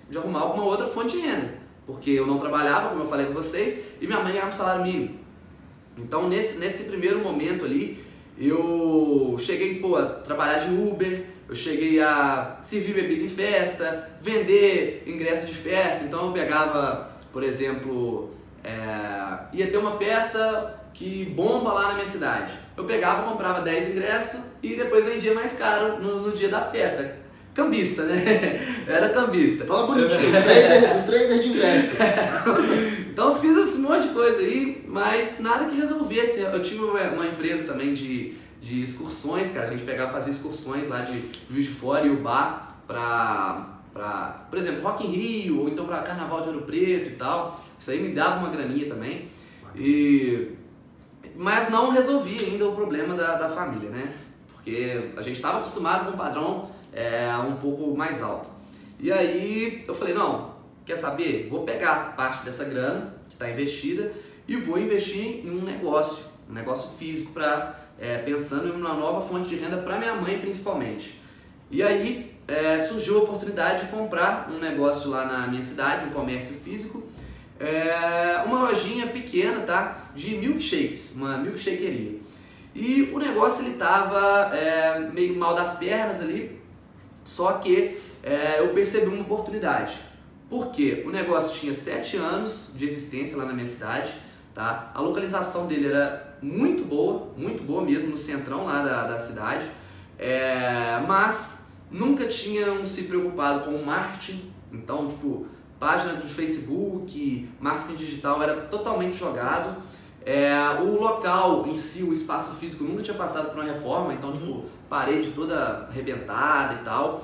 [0.09, 1.61] de arrumar alguma outra fonte de renda.
[1.85, 4.83] Porque eu não trabalhava, como eu falei com vocês, e minha mãe ganhava um salário
[4.83, 5.22] mínimo.
[5.97, 8.03] Então, nesse, nesse primeiro momento ali,
[8.37, 15.03] eu cheguei pô, a trabalhar de Uber, eu cheguei a servir bebida em festa, vender
[15.05, 16.05] ingresso de festa.
[16.05, 18.31] Então, eu pegava, por exemplo,
[18.63, 22.57] é, ia ter uma festa que bomba lá na minha cidade.
[22.75, 27.22] Eu pegava, comprava 10 ingressos e depois vendia mais caro no, no dia da festa.
[27.53, 28.59] Cambista, né?
[28.87, 29.65] Era cambista.
[29.65, 31.97] Fala bonitinho, um trader, um trader de ingresso.
[33.13, 36.39] Então eu fiz esse monte de coisa aí, mas nada que resolvesse.
[36.39, 39.67] Eu tive uma empresa também de, de excursões, cara.
[39.67, 44.47] A gente pegava e fazia excursões lá de Juiz de Fora e Ubá pra, pra,
[44.49, 47.63] por exemplo, Rock in Rio, ou então pra Carnaval de Ouro Preto e tal.
[47.79, 49.29] Isso aí me dava uma graninha também.
[49.75, 50.47] E,
[51.35, 54.11] mas não resolvi ainda o problema da, da família, né?
[54.55, 58.49] Porque a gente estava acostumado com um padrão é, um pouco mais alto.
[58.99, 61.47] E aí eu falei, não, quer saber?
[61.49, 64.11] Vou pegar parte dessa grana que está investida
[64.47, 69.27] e vou investir em um negócio, um negócio físico para é, pensando em uma nova
[69.27, 71.19] fonte de renda para minha mãe principalmente.
[71.69, 76.11] E aí é, surgiu a oportunidade de comprar um negócio lá na minha cidade, um
[76.11, 77.03] comércio físico,
[77.59, 80.09] é, uma lojinha pequena, tá?
[80.15, 82.19] De milkshakes, uma milkshakeria.
[82.75, 86.59] E o negócio ele tava é, meio mal das pernas ali,
[87.23, 89.99] só que é, eu percebi uma oportunidade.
[90.49, 94.13] Porque o negócio tinha 7 anos de existência lá na minha cidade,
[94.53, 94.91] tá?
[94.93, 99.69] A localização dele era muito boa, muito boa mesmo, no centrão lá da, da cidade,
[100.19, 105.47] é, mas nunca tinham se preocupado com o marketing, então, tipo,
[105.79, 109.83] página do Facebook, marketing digital era totalmente jogado.
[110.25, 114.31] É, o local em si, o espaço físico, nunca tinha passado por uma reforma, então,
[114.31, 117.23] tipo, parede toda arrebentada e tal.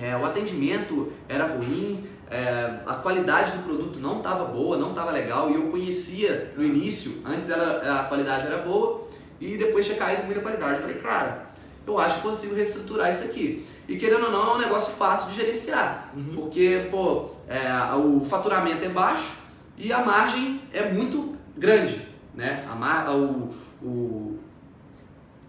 [0.00, 5.12] É, o atendimento era ruim, é, a qualidade do produto não estava boa, não estava
[5.12, 9.06] legal, e eu conhecia no início, antes era, a qualidade era boa,
[9.40, 10.74] e depois tinha caído muita qualidade.
[10.76, 11.46] Eu falei, cara,
[11.86, 13.64] eu acho que consigo reestruturar isso aqui.
[13.86, 18.84] E querendo ou não, é um negócio fácil de gerenciar, porque, pô, é, o faturamento
[18.84, 19.36] é baixo
[19.78, 22.66] e a margem é muito grande, né?
[22.68, 23.50] A mar, o,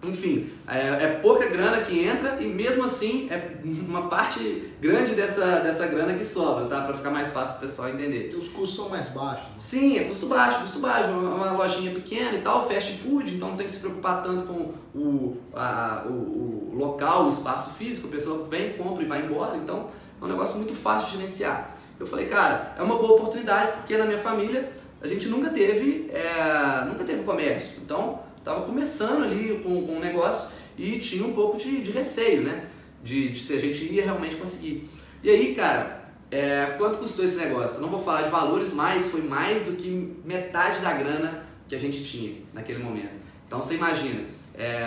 [0.03, 5.59] enfim, é, é pouca grana que entra e mesmo assim é uma parte grande dessa,
[5.59, 6.81] dessa grana que sobra, tá?
[6.81, 8.31] Pra ficar mais fácil pro pessoal entender.
[8.31, 9.43] E os custos são mais baixos.
[9.43, 9.55] né?
[9.59, 13.49] Sim, é custo baixo, custo baixo, uma, uma lojinha pequena e tal, fast food, então
[13.49, 18.07] não tem que se preocupar tanto com o, a, o, o local, o espaço físico,
[18.07, 19.87] a pessoa vem, compra e vai embora, então
[20.19, 21.77] é um negócio muito fácil de gerenciar.
[21.99, 26.09] Eu falei, cara, é uma boa oportunidade porque na minha família a gente nunca teve,
[26.11, 31.33] é, nunca teve comércio, então estava começando ali com, com o negócio e tinha um
[31.33, 32.65] pouco de, de receio, né?
[33.03, 34.89] De, de se a gente ia realmente conseguir.
[35.23, 37.81] E aí, cara, é, quanto custou esse negócio?
[37.81, 41.79] Não vou falar de valores, mas foi mais do que metade da grana que a
[41.79, 43.19] gente tinha naquele momento.
[43.47, 44.25] Então você imagina,
[44.55, 44.85] é,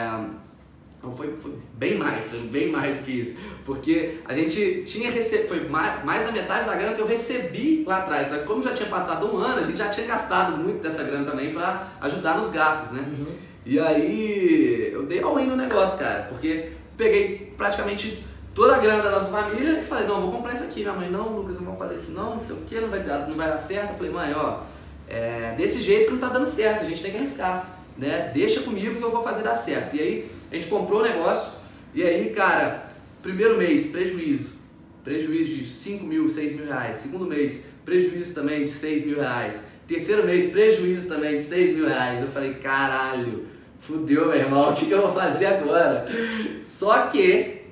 [1.05, 3.37] não, foi, foi bem mais, foi bem mais do que isso.
[3.65, 7.85] Porque a gente tinha recebido, foi mais, mais da metade da grana que eu recebi
[7.87, 8.29] lá atrás.
[8.29, 11.03] Só que como já tinha passado um ano, a gente já tinha gastado muito dessa
[11.03, 13.07] grana também para ajudar nos gastos, né?
[13.67, 19.11] E aí eu dei all-in no negócio, cara, porque peguei praticamente toda a grana da
[19.11, 20.81] nossa família e falei, não, vou comprar isso aqui.
[20.81, 23.03] Minha mãe, não, Lucas, não vamos fazer isso não, não sei o que, não vai
[23.03, 23.91] dar, não vai dar certo.
[23.91, 24.61] Eu falei, mãe, ó,
[25.09, 28.31] é, desse jeito que não tá dando certo, a gente tem que arriscar, né?
[28.33, 29.97] Deixa comigo que eu vou fazer dar certo.
[29.97, 31.53] E aí a gente comprou o negócio
[31.93, 32.89] e aí, cara,
[33.21, 34.55] primeiro mês, prejuízo.
[35.03, 36.99] Prejuízo de 5 mil, 6 mil reais.
[36.99, 39.61] Segundo mês, prejuízo também de 6 mil reais.
[39.87, 42.23] Terceiro mês, prejuízo também de 6 mil reais.
[42.23, 43.47] Eu falei, caralho,
[43.81, 46.07] fudeu, meu irmão, o que, eu vou fazer agora?
[46.63, 47.63] Só que,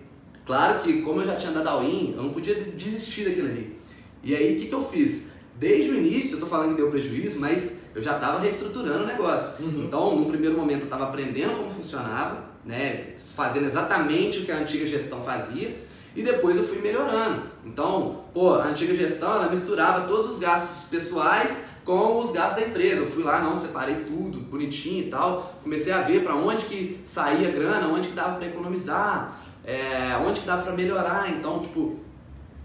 [0.45, 3.77] claro que como eu já tinha dado all-in, eu não podia desistir daquilo ali.
[4.25, 5.27] E aí, o que, que eu fiz?
[5.57, 9.07] Desde o início, eu tô falando que deu prejuízo, mas eu já estava reestruturando o
[9.07, 9.64] negócio.
[9.64, 9.85] Uhum.
[9.85, 14.57] Então, no primeiro momento, eu estava aprendendo como funcionava, né, fazendo exatamente o que a
[14.57, 15.77] antiga gestão fazia,
[16.14, 17.42] e depois eu fui melhorando.
[17.64, 22.68] Então, pô, a antiga gestão ela misturava todos os gastos pessoais com os gastos da
[22.68, 23.01] empresa.
[23.01, 25.59] Eu fui lá, não, separei tudo bonitinho e tal.
[25.62, 30.40] Comecei a ver para onde que saía grana, onde que dava para economizar, é, onde
[30.40, 31.31] que dava para melhorar.
[31.31, 31.98] Então, tipo,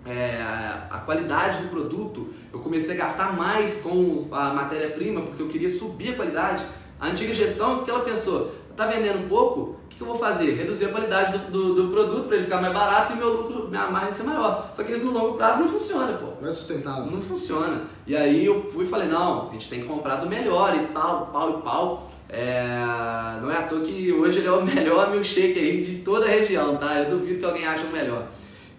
[0.06, 0.42] é,
[0.90, 5.70] a qualidade do produto, eu comecei a gastar mais com a matéria-prima porque eu queria
[5.70, 6.66] subir a qualidade.
[7.00, 8.54] A antiga gestão, o que ela pensou?
[8.76, 9.77] Tá vendendo pouco?
[9.98, 10.54] O que, eu vou fazer?
[10.54, 13.68] Reduzir a qualidade do, do, do produto para ele ficar mais barato e meu lucro,
[13.68, 14.70] minha margem ser maior.
[14.72, 16.34] Só que isso no longo prazo não funciona, pô.
[16.40, 17.08] Não é sustentável.
[17.08, 17.82] Não funciona.
[18.06, 20.86] E aí eu fui e falei, não, a gente tem que comprar do melhor e
[20.94, 22.12] pau, pau e pau.
[22.30, 23.40] É...
[23.42, 26.30] Não é à toa que hoje ele é o melhor milkshake aí de toda a
[26.30, 27.00] região, tá?
[27.00, 28.28] Eu duvido que alguém ache o melhor.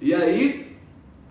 [0.00, 0.78] E aí,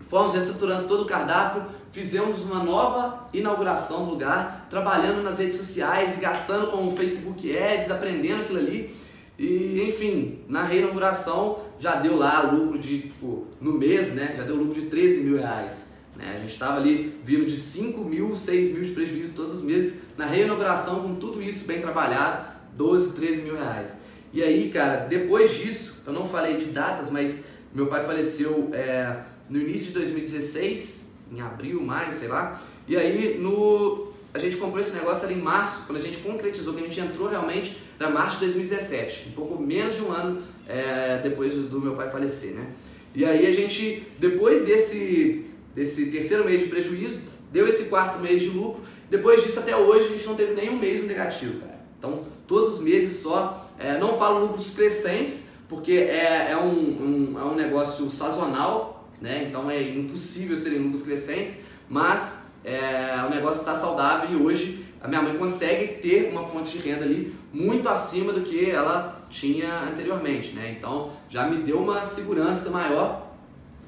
[0.10, 6.20] fomos reestruturando todo o cardápio, fizemos uma nova inauguração do lugar, trabalhando nas redes sociais
[6.20, 9.07] gastando com o Facebook Ads, aprendendo aquilo ali.
[9.38, 14.34] E enfim, na reinauguração já deu lá lucro de, tipo, no mês, né?
[14.36, 15.92] Já deu lucro de 13 mil reais.
[16.16, 16.36] Né?
[16.36, 20.00] A gente estava ali vindo de 5 mil, 6 mil de prejuízo todos os meses.
[20.18, 23.98] Na reinauguração, com tudo isso bem trabalhado, 12, 13 mil reais.
[24.34, 29.18] E aí, cara, depois disso, eu não falei de datas, mas meu pai faleceu é,
[29.48, 32.62] no início de 2016, em abril, maio, sei lá.
[32.88, 36.74] E aí, no, a gente comprou esse negócio era em março, quando a gente concretizou,
[36.74, 40.42] que a gente entrou realmente, era março de 2017, um pouco menos de um ano
[40.68, 42.68] é, depois do, do, meu pai falecer, né?
[43.16, 47.20] E aí a gente, depois desse, desse terceiro mês de prejuízo,
[47.52, 50.78] deu esse quarto mês de lucro, depois disso até hoje a gente não teve nenhum
[50.78, 51.80] mês negativo, cara.
[51.98, 57.40] Então, todos os meses só, é, não falo lucros crescentes, porque é, é, um, um,
[57.40, 59.46] é um negócio sazonal, né?
[59.50, 61.58] Então é impossível serem lucros crescentes,
[61.90, 66.78] mas é, o negócio está saudável e hoje a minha mãe consegue ter uma fonte
[66.78, 70.76] de renda ali muito acima do que ela tinha anteriormente, né?
[70.78, 73.32] Então já me deu uma segurança maior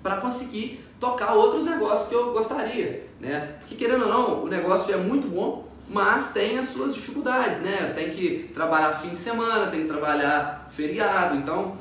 [0.02, 3.58] para conseguir tocar outros negócios que eu gostaria, né?
[3.60, 7.94] Porque querendo ou não, o negócio é muito bom, mas tem as suas dificuldades, né?
[7.96, 11.78] Tem que trabalhar fim de semana, tem que trabalhar feriado, então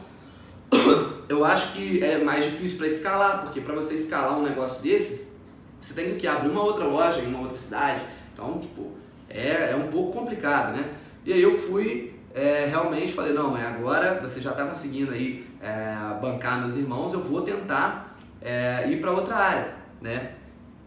[1.26, 5.32] eu acho que é mais difícil para escalar, porque para você escalar um negócio desses,
[5.80, 8.02] você tem que abrir uma outra loja em uma outra cidade,
[8.34, 8.92] então tipo
[9.30, 10.97] é, é um pouco complicado, né?
[11.28, 15.46] E aí eu fui é, realmente falei não, é agora você já está conseguindo aí
[15.60, 20.32] é, bancar meus irmãos, eu vou tentar é, ir para outra área, né?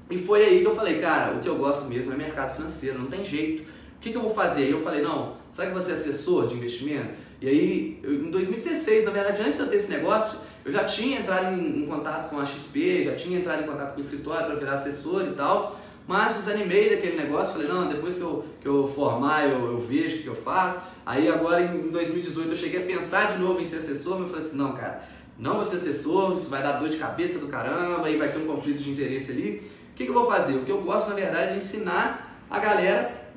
[0.10, 2.98] E foi aí que eu falei, cara, o que eu gosto mesmo é mercado financeiro,
[2.98, 3.62] não tem jeito.
[3.62, 4.68] O que, que eu vou fazer?
[4.68, 7.14] E eu falei, não, será que você é assessor de investimento?
[7.40, 10.86] E aí, eu, em 2016, na verdade, antes de eu ter esse negócio, eu já
[10.86, 14.04] tinha entrado em, em contato com a XP, já tinha entrado em contato com o
[14.04, 15.80] escritório para virar assessor e tal,
[16.12, 20.18] mas desanimei daquele negócio, falei, não, depois que eu, que eu formar, eu, eu vejo
[20.18, 20.82] o que eu faço.
[21.06, 24.28] Aí agora, em 2018, eu cheguei a pensar de novo em ser assessor, mas eu
[24.28, 25.08] falei assim, não, cara,
[25.40, 28.40] não vou ser assessor, isso vai dar dor de cabeça do caramba, aí vai ter
[28.40, 29.72] um conflito de interesse ali.
[29.94, 30.54] O que, que eu vou fazer?
[30.56, 33.30] O que eu gosto, na verdade, é ensinar a galera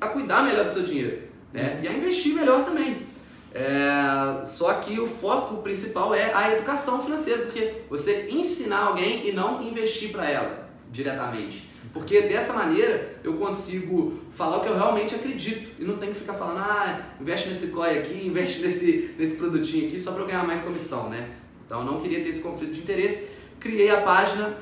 [0.00, 1.80] a cuidar melhor do seu dinheiro né?
[1.82, 3.08] e a investir melhor também.
[3.52, 9.32] É, só que o foco principal é a educação financeira, porque você ensinar alguém e
[9.32, 11.69] não investir para ela diretamente.
[11.92, 16.20] Porque dessa maneira eu consigo falar o que eu realmente acredito e não tenho que
[16.20, 20.26] ficar falando, ah, investe nesse COI aqui, investe nesse, nesse produtinho aqui só para eu
[20.26, 21.30] ganhar mais comissão, né?
[21.66, 23.28] Então eu não queria ter esse conflito de interesse.
[23.58, 24.56] Criei a página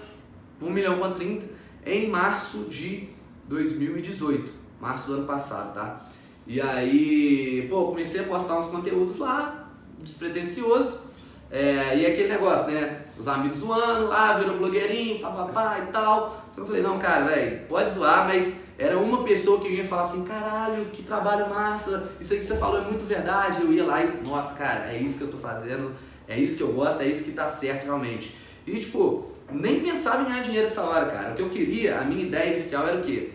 [0.60, 1.46] 1 milhão com 30
[1.84, 3.08] em março de
[3.48, 6.08] 2018, março do ano passado, tá?
[6.46, 11.02] E aí, pô, comecei a postar uns conteúdos lá, despretensioso,
[11.50, 13.04] é, e aquele negócio, né?
[13.18, 16.46] Os amigos zoando, ah, virou blogueirinho, papapá e tal.
[16.48, 19.84] Só que eu falei, não, cara, velho, pode zoar, mas era uma pessoa que ia
[19.84, 23.62] falar assim, caralho, que trabalho massa, isso aí que você falou é muito verdade.
[23.62, 25.96] Eu ia lá e, nossa, cara, é isso que eu tô fazendo,
[26.28, 28.36] é isso que eu gosto, é isso que tá certo realmente.
[28.64, 31.32] E tipo, nem pensava em ganhar dinheiro essa hora, cara.
[31.32, 33.32] O que eu queria, a minha ideia inicial era o quê?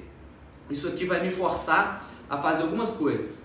[0.69, 3.43] Isso aqui vai me forçar a fazer algumas coisas.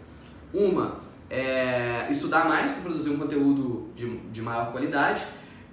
[0.54, 5.26] Uma, é estudar mais para produzir um conteúdo de, de maior qualidade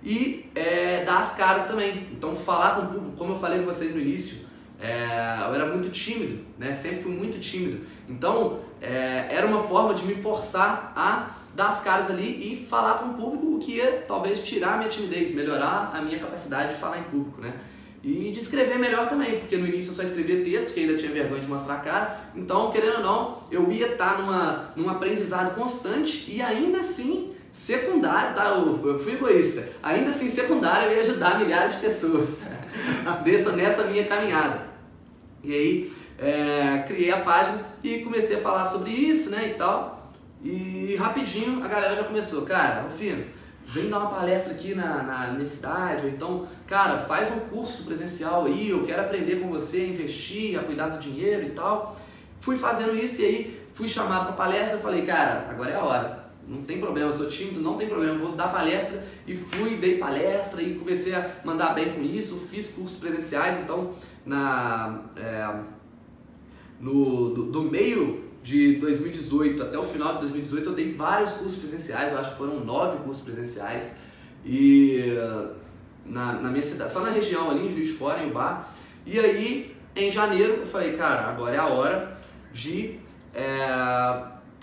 [0.06, 2.08] e é, dar as caras também.
[2.12, 4.46] Então, falar com o público, como eu falei com vocês no início,
[4.80, 6.74] é, eu era muito tímido, né?
[6.74, 7.86] sempre fui muito tímido.
[8.08, 12.96] Então, é, era uma forma de me forçar a dar as caras ali e falar
[12.96, 16.74] com o público, o que ia talvez tirar a minha timidez, melhorar a minha capacidade
[16.74, 17.54] de falar em público, né?
[18.04, 21.12] E de escrever melhor também, porque no início eu só escrevia texto, que ainda tinha
[21.12, 22.22] vergonha de mostrar a cara.
[22.36, 28.36] Então, querendo ou não, eu ia estar numa, num aprendizado constante e ainda assim, secundário,
[28.36, 28.48] tá?
[28.50, 29.65] Eu fui egoísta.
[29.82, 32.41] Ainda assim, secundário, eu ia ajudar milhares de pessoas
[33.26, 34.68] nessa, nessa minha caminhada.
[35.41, 40.12] E aí, é, criei a página e comecei a falar sobre isso, né, e tal.
[40.44, 43.24] E rapidinho a galera já começou, cara, Rufino,
[43.65, 47.84] vem dar uma palestra aqui na, na minha cidade, ou então, cara, faz um curso
[47.84, 51.98] presencial aí, eu quero aprender com você a investir, a cuidar do dinheiro e tal.
[52.41, 56.24] Fui fazendo isso e aí fui chamado para palestra, falei, cara, agora é a hora.
[56.47, 60.62] Não tem problema, sou tímido, não tem problema, vou dar palestra e fui, dei palestra
[60.62, 63.93] e comecei a mandar bem com isso, fiz cursos presenciais, então
[64.25, 65.60] na é,
[66.79, 71.58] no do, do meio de 2018 até o final de 2018 eu dei vários cursos
[71.58, 73.95] presenciais, eu acho que foram nove cursos presenciais.
[74.45, 75.03] E
[76.05, 78.71] na, na minha cidade, só na região ali, em Juiz de Fora, em Bar.
[79.05, 82.17] E aí, em janeiro, eu falei, cara, agora é a hora
[82.53, 82.99] de
[83.34, 83.58] é,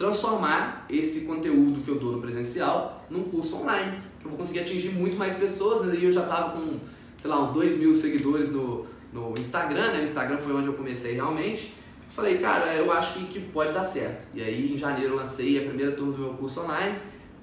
[0.03, 4.59] transformar esse conteúdo que eu dou no presencial num curso online, que eu vou conseguir
[4.59, 5.87] atingir muito mais pessoas.
[5.87, 5.95] Né?
[5.97, 6.81] E eu já estava com,
[7.21, 10.01] sei lá, uns 2 mil seguidores no, no Instagram, né?
[10.01, 11.73] O Instagram foi onde eu comecei realmente.
[12.09, 14.27] Falei, cara, eu acho que, que pode dar certo.
[14.35, 16.99] E aí, em janeiro, eu lancei a primeira turma do meu curso online,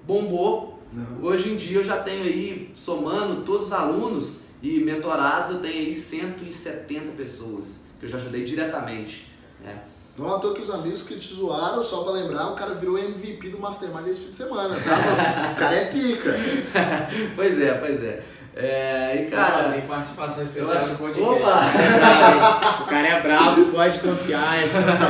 [0.05, 0.83] bombou.
[0.91, 1.23] Não.
[1.23, 5.75] Hoje em dia, eu já tenho aí, somando todos os alunos e mentorados, eu tenho
[5.75, 9.31] aí 170 pessoas que eu já ajudei diretamente.
[9.63, 9.81] Né?
[10.19, 12.97] Não à toa que os amigos que te zoaram, só pra lembrar, o cara virou
[12.97, 15.53] MVP do Mastermind esse fim de semana, tá?
[15.53, 16.35] o cara é pica.
[17.37, 18.21] pois é, pois é.
[18.53, 19.71] É, e cara.
[19.71, 20.87] tem participação especial acho...
[20.89, 21.29] no podcast.
[21.29, 22.81] Opa!
[22.83, 24.57] o cara é brabo, pode confiar.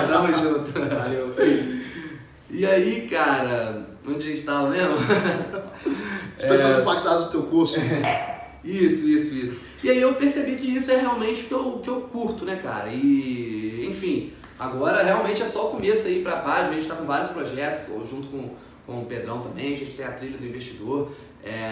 [0.08, 0.72] Tamo junto.
[0.74, 1.82] Valeu, filho.
[2.52, 4.94] E aí, cara, onde a gente tava mesmo?
[6.36, 6.82] As pessoas é...
[6.82, 7.80] impactadas no teu curso.
[8.64, 9.60] Isso, isso, isso.
[9.84, 12.58] E aí eu percebi que isso é realmente o que eu, que eu curto, né,
[12.58, 12.90] cara?
[12.90, 17.06] E, enfim, agora realmente é só o começo aí pra página, a gente tá com
[17.06, 18.50] vários projetos, junto com,
[18.86, 21.12] com o Pedrão também, a gente tem a trilha do investidor.
[21.42, 21.72] É,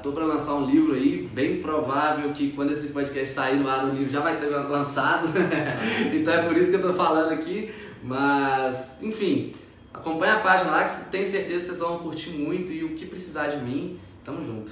[0.00, 3.84] tô para lançar um livro aí, bem provável que quando esse podcast sair no ar,
[3.84, 5.28] o livro já vai ter lançado.
[6.14, 7.72] então é por isso que eu tô falando aqui.
[8.02, 9.52] Mas, enfim,
[9.92, 13.06] acompanha a página lá que tenho certeza que vocês vão curtir muito e o que
[13.06, 14.70] precisar de mim, tamo junto.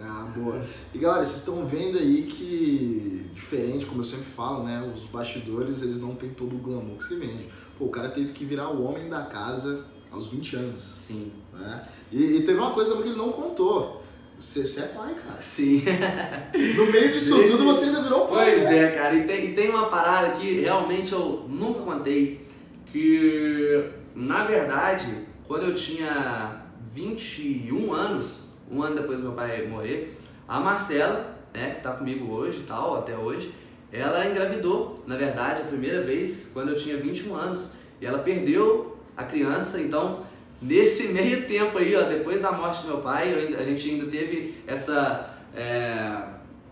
[0.00, 0.60] Ah, boa.
[0.94, 4.90] E galera, vocês estão vendo aí que, diferente, como eu sempre falo, né?
[4.94, 7.48] Os bastidores, eles não têm todo o glamour que se vende.
[7.78, 10.82] Pô, o cara teve que virar o homem da casa aos 20 anos.
[10.82, 11.32] Sim.
[11.52, 11.88] Né?
[12.12, 14.02] E, e, teve uma coisa que ele não contou.
[14.38, 15.42] Você, você é pai, cara.
[15.42, 15.82] Sim.
[16.76, 18.52] No meio disso tudo você ainda virou pai.
[18.52, 18.78] Pois né?
[18.78, 19.14] é, cara.
[19.14, 22.46] E tem, e tem uma parada que realmente eu nunca contei.
[22.86, 30.18] Que, na verdade, quando eu tinha 21 anos, um ano depois do meu pai morrer,
[30.46, 33.54] a Marcela, né, que tá comigo hoje e tal, até hoje,
[33.92, 37.72] ela engravidou, na verdade, a primeira vez quando eu tinha 21 anos.
[38.00, 40.26] E ela perdeu a criança, então
[40.60, 44.56] Nesse meio tempo aí, ó, depois da morte do meu pai, a gente ainda teve
[44.66, 45.30] essa.
[45.56, 46.22] É,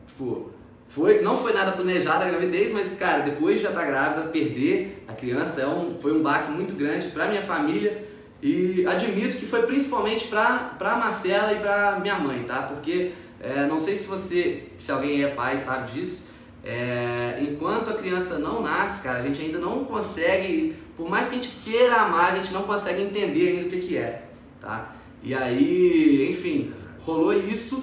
[0.07, 0.51] tipo,
[0.89, 4.29] foi, não foi nada planejada a gravidez, mas, cara, depois de já estar tá grávida,
[4.29, 8.06] perder a criança é um, foi um baque muito grande para minha família
[8.43, 12.63] e admito que foi principalmente para a Marcela e para minha mãe, tá?
[12.63, 16.27] Porque é, não sei se você, se alguém é pai, sabe disso,
[16.65, 21.37] é, enquanto a criança não nasce, cara, a gente ainda não consegue, por mais que
[21.37, 24.29] a gente queira amar, a gente não consegue entender ainda o que, que é,
[24.61, 24.93] tá?
[25.23, 27.83] E aí, enfim, rolou isso,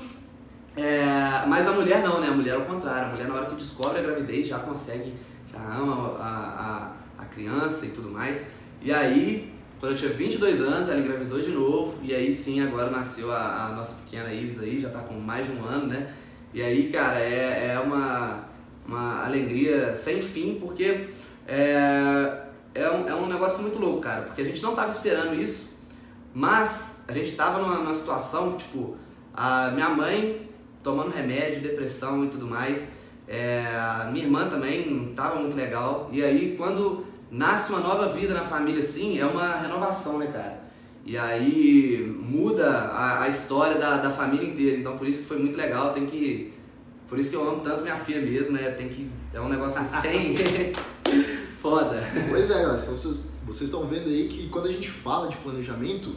[0.75, 2.27] é, mas a mulher não, né?
[2.27, 5.13] A mulher é o contrário, a mulher na hora que descobre a gravidez já consegue,
[5.51, 8.47] já ama a, a, a criança e tudo mais.
[8.81, 9.52] E aí,
[9.83, 13.65] quando eu tinha 22 anos, ela engravidou de novo, e aí sim, agora nasceu a,
[13.65, 16.13] a nossa pequena Isa aí, já tá com mais de um ano, né?
[16.53, 18.45] E aí, cara, é, é uma
[18.87, 21.09] uma alegria sem fim, porque
[21.45, 22.43] é,
[22.73, 25.69] é, um, é um negócio muito louco, cara, porque a gente não estava esperando isso,
[26.33, 28.95] mas a gente estava numa, numa situação, tipo,
[29.33, 30.49] a minha mãe
[30.81, 32.93] tomando remédio, depressão e tudo mais,
[33.27, 33.65] é,
[34.13, 38.79] minha irmã também estava muito legal, e aí quando nasce uma nova vida na família
[38.79, 40.61] assim, é uma renovação, né, cara?
[41.05, 45.37] E aí muda a, a história da, da família inteira, então por isso que foi
[45.37, 46.53] muito legal, tem que
[47.13, 48.71] por isso que eu amo tanto minha filha mesmo, né?
[48.71, 49.07] Tem que.
[49.31, 50.35] É um negócio sem.
[51.61, 52.01] Foda.
[52.27, 52.77] Pois é, galera.
[52.77, 56.15] Vocês, vocês estão vendo aí que quando a gente fala de planejamento,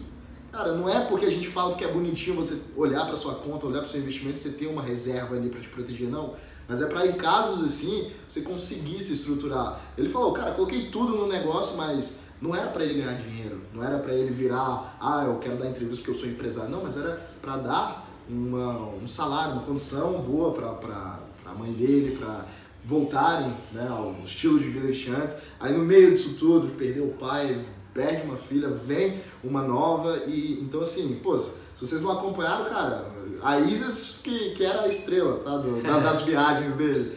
[0.57, 3.67] cara, não é porque a gente fala que é bonitinho você olhar para sua conta,
[3.67, 6.33] olhar para seu investimento, você ter uma reserva ali para te proteger, não.
[6.67, 9.79] Mas é para em casos assim, você conseguir se estruturar.
[9.99, 13.85] Ele falou, cara, coloquei tudo no negócio, mas não era para ele ganhar dinheiro, não
[13.85, 16.71] era para ele virar, ah, eu quero dar entrevista porque eu sou empresário.
[16.71, 22.17] Não, mas era para dar uma, um salário, uma condição boa para a mãe dele,
[22.17, 22.47] para
[22.83, 25.37] voltarem né, ao estilo de vida tinha antes.
[25.61, 27.63] Aí no meio disso tudo, perdeu o pai,
[27.97, 33.11] perde uma filha, vem uma nova e então assim, pô, se vocês não acompanharam, cara,
[33.43, 37.17] a Isis que, que era a estrela tá, do, da, das viagens dele.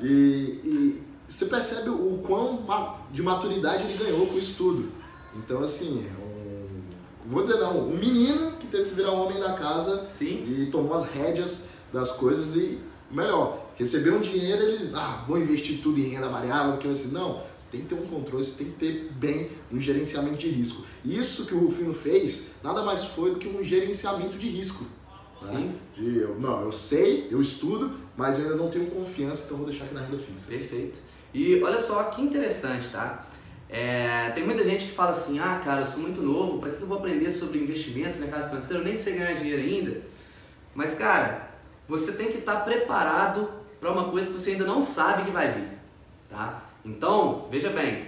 [0.00, 0.06] E,
[0.64, 2.64] e, você percebe o quão
[3.12, 4.90] de maturidade ele ganhou com isso tudo.
[5.36, 6.80] Então assim, um,
[7.26, 10.44] vou dizer não, um menino que teve que virar um homem da casa Sim.
[10.46, 12.78] e tomou as rédeas das coisas e,
[13.10, 17.42] melhor, recebeu um dinheiro, ele, ah, vou investir tudo em renda variável, porque assim, não,
[17.58, 20.84] você tem que ter um controle, você tem que ter bem um gerenciamento de risco.
[21.04, 24.84] Isso que o Rufino fez, nada mais foi do que um gerenciamento de risco.
[25.42, 25.50] né?
[25.50, 25.74] Sim.
[25.96, 29.66] De, eu, não, eu sei, eu estudo, mas eu ainda não tenho confiança, então vou
[29.66, 30.48] deixar aqui na renda fixa.
[30.48, 30.98] Perfeito.
[31.32, 33.26] E olha só que interessante, tá?
[33.68, 36.82] É, tem muita gente que fala assim, ah, cara, eu sou muito novo, para que
[36.82, 38.82] eu vou aprender sobre investimentos, mercado financeiro?
[38.82, 40.02] Eu nem sei ganhar dinheiro ainda.
[40.74, 41.49] Mas, cara,
[41.90, 45.48] você tem que estar preparado para uma coisa que você ainda não sabe que vai
[45.48, 45.68] vir,
[46.28, 46.62] tá?
[46.84, 48.06] Então, veja bem,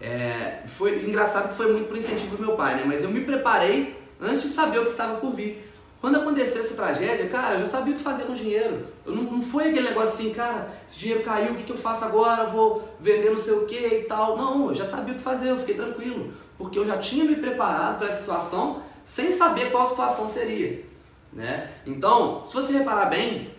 [0.00, 2.84] é, foi engraçado que foi muito por incentivo do meu pai, né?
[2.86, 5.70] Mas eu me preparei antes de saber o que estava por vir.
[6.00, 8.86] Quando aconteceu essa tragédia, cara, eu já sabia o que fazer com o dinheiro.
[9.04, 11.76] Eu não, não foi aquele negócio assim, cara, esse dinheiro caiu, o que, que eu
[11.76, 12.44] faço agora?
[12.44, 14.38] Eu vou vender não sei o que e tal.
[14.38, 16.32] Não, eu já sabia o que fazer, eu fiquei tranquilo.
[16.56, 20.87] Porque eu já tinha me preparado para essa situação sem saber qual situação seria.
[21.32, 21.70] Né?
[21.86, 23.50] Então, se você reparar bem,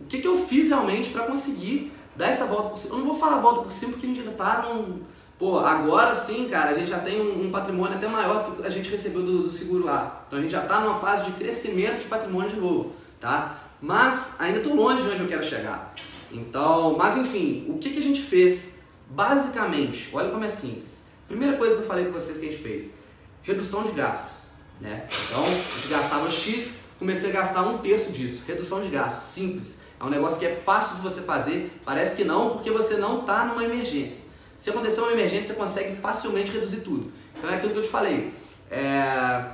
[0.00, 2.94] o que, que eu fiz realmente para conseguir dar essa volta por cima?
[2.94, 5.00] Eu não vou falar volta por cima porque a gente ainda tá num.
[5.38, 8.66] Pô, agora sim, cara, a gente já tem um, um patrimônio até maior do que
[8.66, 10.24] a gente recebeu do, do seguro lá.
[10.26, 13.58] Então a gente já tá numa fase de crescimento de patrimônio de novo, tá?
[13.80, 15.94] Mas ainda tô longe de onde eu quero chegar.
[16.30, 18.80] Então, mas enfim, o que, que a gente fez?
[19.08, 21.04] Basicamente, olha como é simples.
[21.26, 22.94] Primeira coisa que eu falei com vocês que a gente fez:
[23.42, 24.48] redução de gastos.
[24.80, 25.08] Né?
[25.26, 28.42] Então, a gente gastava X, comecei a gastar um terço disso.
[28.46, 29.78] Redução de gastos, simples.
[29.98, 33.20] É um negócio que é fácil de você fazer, parece que não, porque você não
[33.20, 34.24] está numa emergência.
[34.56, 37.10] Se acontecer uma emergência, você consegue facilmente reduzir tudo.
[37.36, 38.32] Então é aquilo que eu te falei.
[38.70, 39.44] É...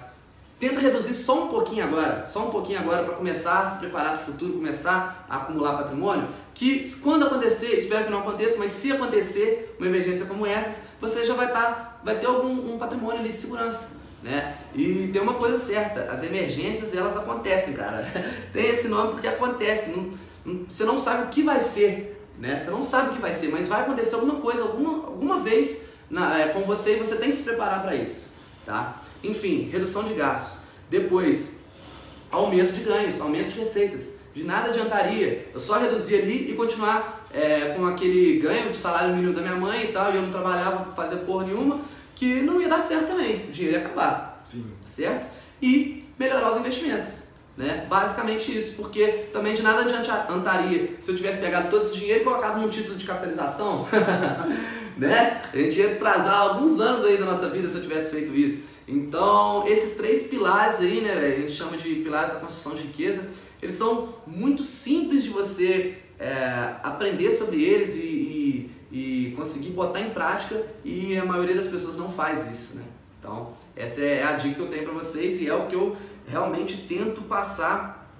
[0.59, 4.15] Tenta reduzir só um pouquinho agora, só um pouquinho agora para começar a se preparar
[4.15, 6.29] para o futuro, começar a acumular patrimônio.
[6.55, 11.27] Que quando acontecer, espero que não aconteça, mas se acontecer uma emergência como essa, você
[11.27, 13.91] já vai, tá, vai ter algum um patrimônio ali de segurança.
[14.23, 14.59] Né?
[14.75, 18.07] E tem uma coisa certa, as emergências elas acontecem, cara.
[18.53, 19.91] tem esse nome porque acontece.
[19.91, 20.13] Não,
[20.45, 22.59] não, você não sabe o que vai ser, né?
[22.59, 25.83] Você não sabe o que vai ser, mas vai acontecer alguma coisa, alguma, alguma vez
[26.11, 28.31] na, é, com você e você tem que se preparar para isso,
[28.65, 29.03] tá?
[29.23, 30.61] Enfim, redução de gastos.
[30.89, 31.53] Depois,
[32.31, 34.15] aumento de ganhos, aumento de receitas.
[34.35, 39.15] De nada adiantaria eu só reduzir ali e continuar é, com aquele ganho de salário
[39.15, 41.81] mínimo da minha mãe e tal, e eu não trabalhava, fazer porra nenhuma,
[42.17, 44.65] que não ia dar certo também, o dinheiro ia acabar, Sim.
[44.85, 45.29] certo?
[45.63, 47.27] E melhorar os investimentos.
[47.57, 47.87] Né?
[47.89, 52.25] Basicamente isso, porque também de nada adiantaria se eu tivesse pegado todo esse dinheiro e
[52.25, 53.87] colocado num título de capitalização,
[54.99, 55.41] né?
[55.55, 58.65] A gente ia atrasar alguns anos aí da nossa vida se eu tivesse feito isso.
[58.87, 63.27] Então, esses três pilares aí, né, a gente chama de pilares da construção de riqueza,
[63.63, 68.16] eles são muito simples de você é, aprender sobre eles e
[69.37, 72.85] conseguir botar em prática e a maioria das pessoas não faz isso, né?
[73.19, 75.97] Então, essa é a dica que eu tenho para vocês e é o que eu
[76.27, 78.11] realmente tento passar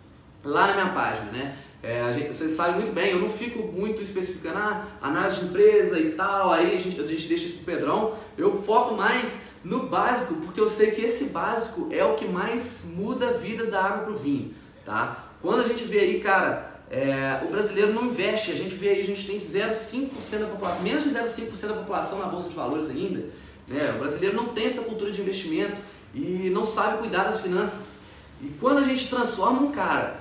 [0.45, 1.57] lá na minha página, né?
[1.83, 6.01] É, gente, vocês sabem muito bem, eu não fico muito especificando ah, análise de empresa
[6.01, 9.87] e tal, aí a gente, a gente deixa com o Pedrão, eu foco mais no
[9.87, 14.05] básico, porque eu sei que esse básico é o que mais muda vidas da água
[14.05, 14.55] pro vinho,
[14.85, 15.27] tá?
[15.41, 19.01] Quando a gente vê aí, cara, é, o brasileiro não investe, a gente vê aí,
[19.01, 22.89] a gente tem 0,5% da população, menos de 0,5% da população na Bolsa de Valores
[22.89, 23.25] ainda,
[23.67, 23.93] né?
[23.97, 25.77] O brasileiro não tem essa cultura de investimento
[26.15, 27.97] e não sabe cuidar das finanças.
[28.41, 30.21] E quando a gente transforma um cara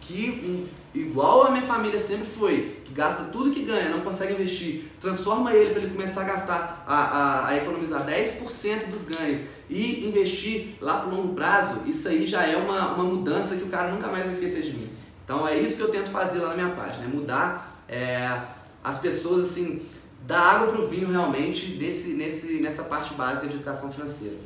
[0.00, 4.84] que, igual a minha família sempre foi, que gasta tudo que ganha, não consegue investir,
[5.00, 10.06] transforma ele para ele começar a gastar, a, a, a economizar 10% dos ganhos e
[10.06, 13.90] investir lá para longo prazo, isso aí já é uma, uma mudança que o cara
[13.90, 14.95] nunca mais vai esquecer de mim.
[15.26, 18.42] Então é isso que eu tento fazer lá na minha página, é mudar é,
[18.82, 19.82] as pessoas assim,
[20.24, 24.36] da água para o vinho realmente desse, nesse, nessa parte básica de educação financeira.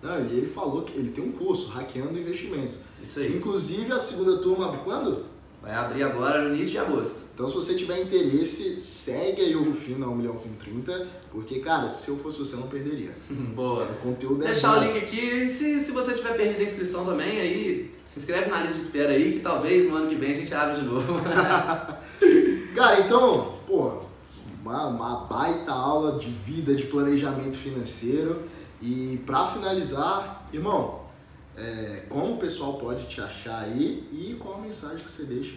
[0.00, 2.80] Não, e ele falou que ele tem um curso, Hackeando Investimentos.
[3.02, 3.36] Isso aí.
[3.36, 5.26] Inclusive, a segunda turma abre quando?
[5.62, 7.20] Vai abrir agora no início de agosto.
[7.34, 11.58] Então, se você tiver interesse, segue aí o Rufino na 1 milhão com 30, porque,
[11.60, 13.14] cara, se eu fosse você, eu não perderia.
[13.54, 13.84] Boa.
[13.84, 14.80] O conteúdo é Deixar bom.
[14.80, 15.48] o link aqui.
[15.50, 19.12] Se, se você tiver perdido a inscrição também, aí se inscreve na lista de espera
[19.12, 21.20] aí, que talvez no ano que vem a gente abra de novo.
[22.74, 24.02] Cara, então, pô,
[24.62, 28.42] uma, uma baita aula de vida, de planejamento financeiro.
[28.82, 30.99] E pra finalizar, irmão,
[31.56, 35.56] é, como o pessoal pode te achar aí e qual a mensagem que você deixa?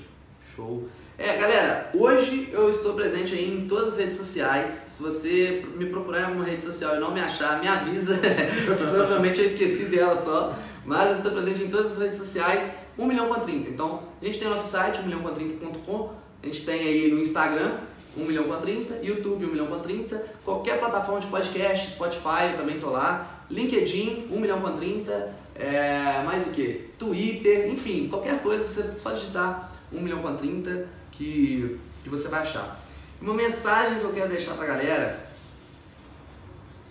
[0.55, 0.87] Show.
[1.17, 4.69] É, galera, hoje eu estou presente aí em todas as redes sociais.
[4.69, 8.19] Se você me procurar em uma rede social e não me achar, me avisa,
[8.77, 10.55] provavelmente eu esqueci dela só.
[10.85, 13.69] Mas eu estou presente em todas as redes sociais, 1 milhão com 30.
[13.69, 16.13] Então, a gente tem o nosso site, 1 milhão com 30.com.
[16.41, 17.71] A gente tem aí no Instagram
[18.15, 22.57] 1 milhão com 30, YouTube 1 milhão com 30, qualquer plataforma de podcast, Spotify, eu
[22.57, 26.89] também tô lá, LinkedIn 1 milhão com 30, é, mais o que?
[26.97, 32.41] Twitter, enfim, qualquer coisa, você só digitar 1 milhão com 30 que, que você vai
[32.41, 32.79] achar.
[33.21, 35.29] Uma mensagem que eu quero deixar pra galera,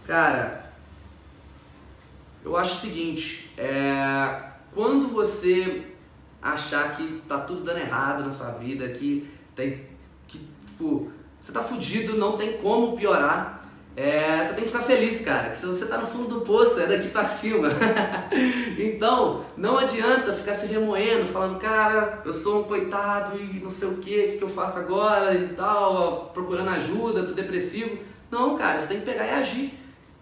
[0.06, 0.72] cara,
[2.44, 4.42] eu acho o seguinte, é,
[4.74, 5.84] quando você
[6.40, 9.86] achar que tá tudo dando errado na sua vida, que tem
[10.26, 13.61] que tipo, você tá fudido, não tem como piorar.
[13.94, 16.80] É, você tem que ficar feliz, cara, que se você tá no fundo do poço,
[16.80, 17.68] é daqui pra cima.
[18.78, 23.88] então, não adianta ficar se remoendo, falando, cara, eu sou um coitado e não sei
[23.88, 27.98] o que, o que, que eu faço agora e tal, procurando ajuda, tô depressivo.
[28.30, 29.74] Não, cara, você tem que pegar e agir.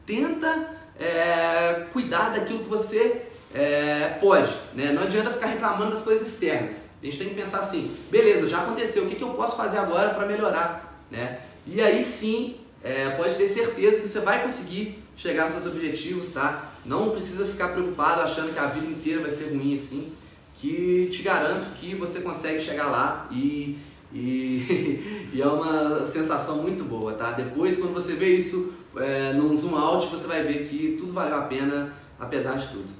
[0.04, 0.68] Tenta
[0.98, 3.22] é, cuidar daquilo que você
[3.54, 4.90] é, pode, né?
[4.90, 6.90] Não adianta ficar reclamando das coisas externas.
[7.00, 9.78] A gente tem que pensar assim, beleza, já aconteceu, o que, que eu posso fazer
[9.78, 11.40] agora para melhorar, né?
[11.66, 16.30] E aí sim, é, pode ter certeza que você vai conseguir chegar nos seus objetivos,
[16.30, 16.72] tá?
[16.84, 20.12] Não precisa ficar preocupado achando que a vida inteira vai ser ruim assim,
[20.54, 23.78] que te garanto que você consegue chegar lá e,
[24.12, 27.32] e, e é uma sensação muito boa, tá?
[27.32, 31.36] Depois, quando você vê isso é, num zoom out, você vai ver que tudo valeu
[31.36, 32.90] a pena, apesar de tudo.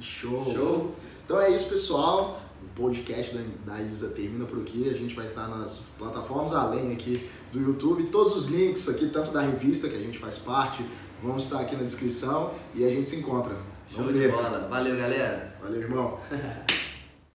[0.00, 0.52] Show.
[0.54, 0.94] Show.
[1.24, 2.40] Então é isso, pessoal.
[2.78, 4.88] Podcast da, da Isa termina por aqui.
[4.88, 8.04] A gente vai estar nas plataformas além aqui do YouTube.
[8.04, 10.86] Todos os links aqui, tanto da revista que a gente faz parte,
[11.20, 13.56] vão estar aqui na descrição e a gente se encontra.
[13.92, 14.68] Show de bola.
[14.70, 15.56] Valeu, galera.
[15.60, 16.20] Valeu, irmão.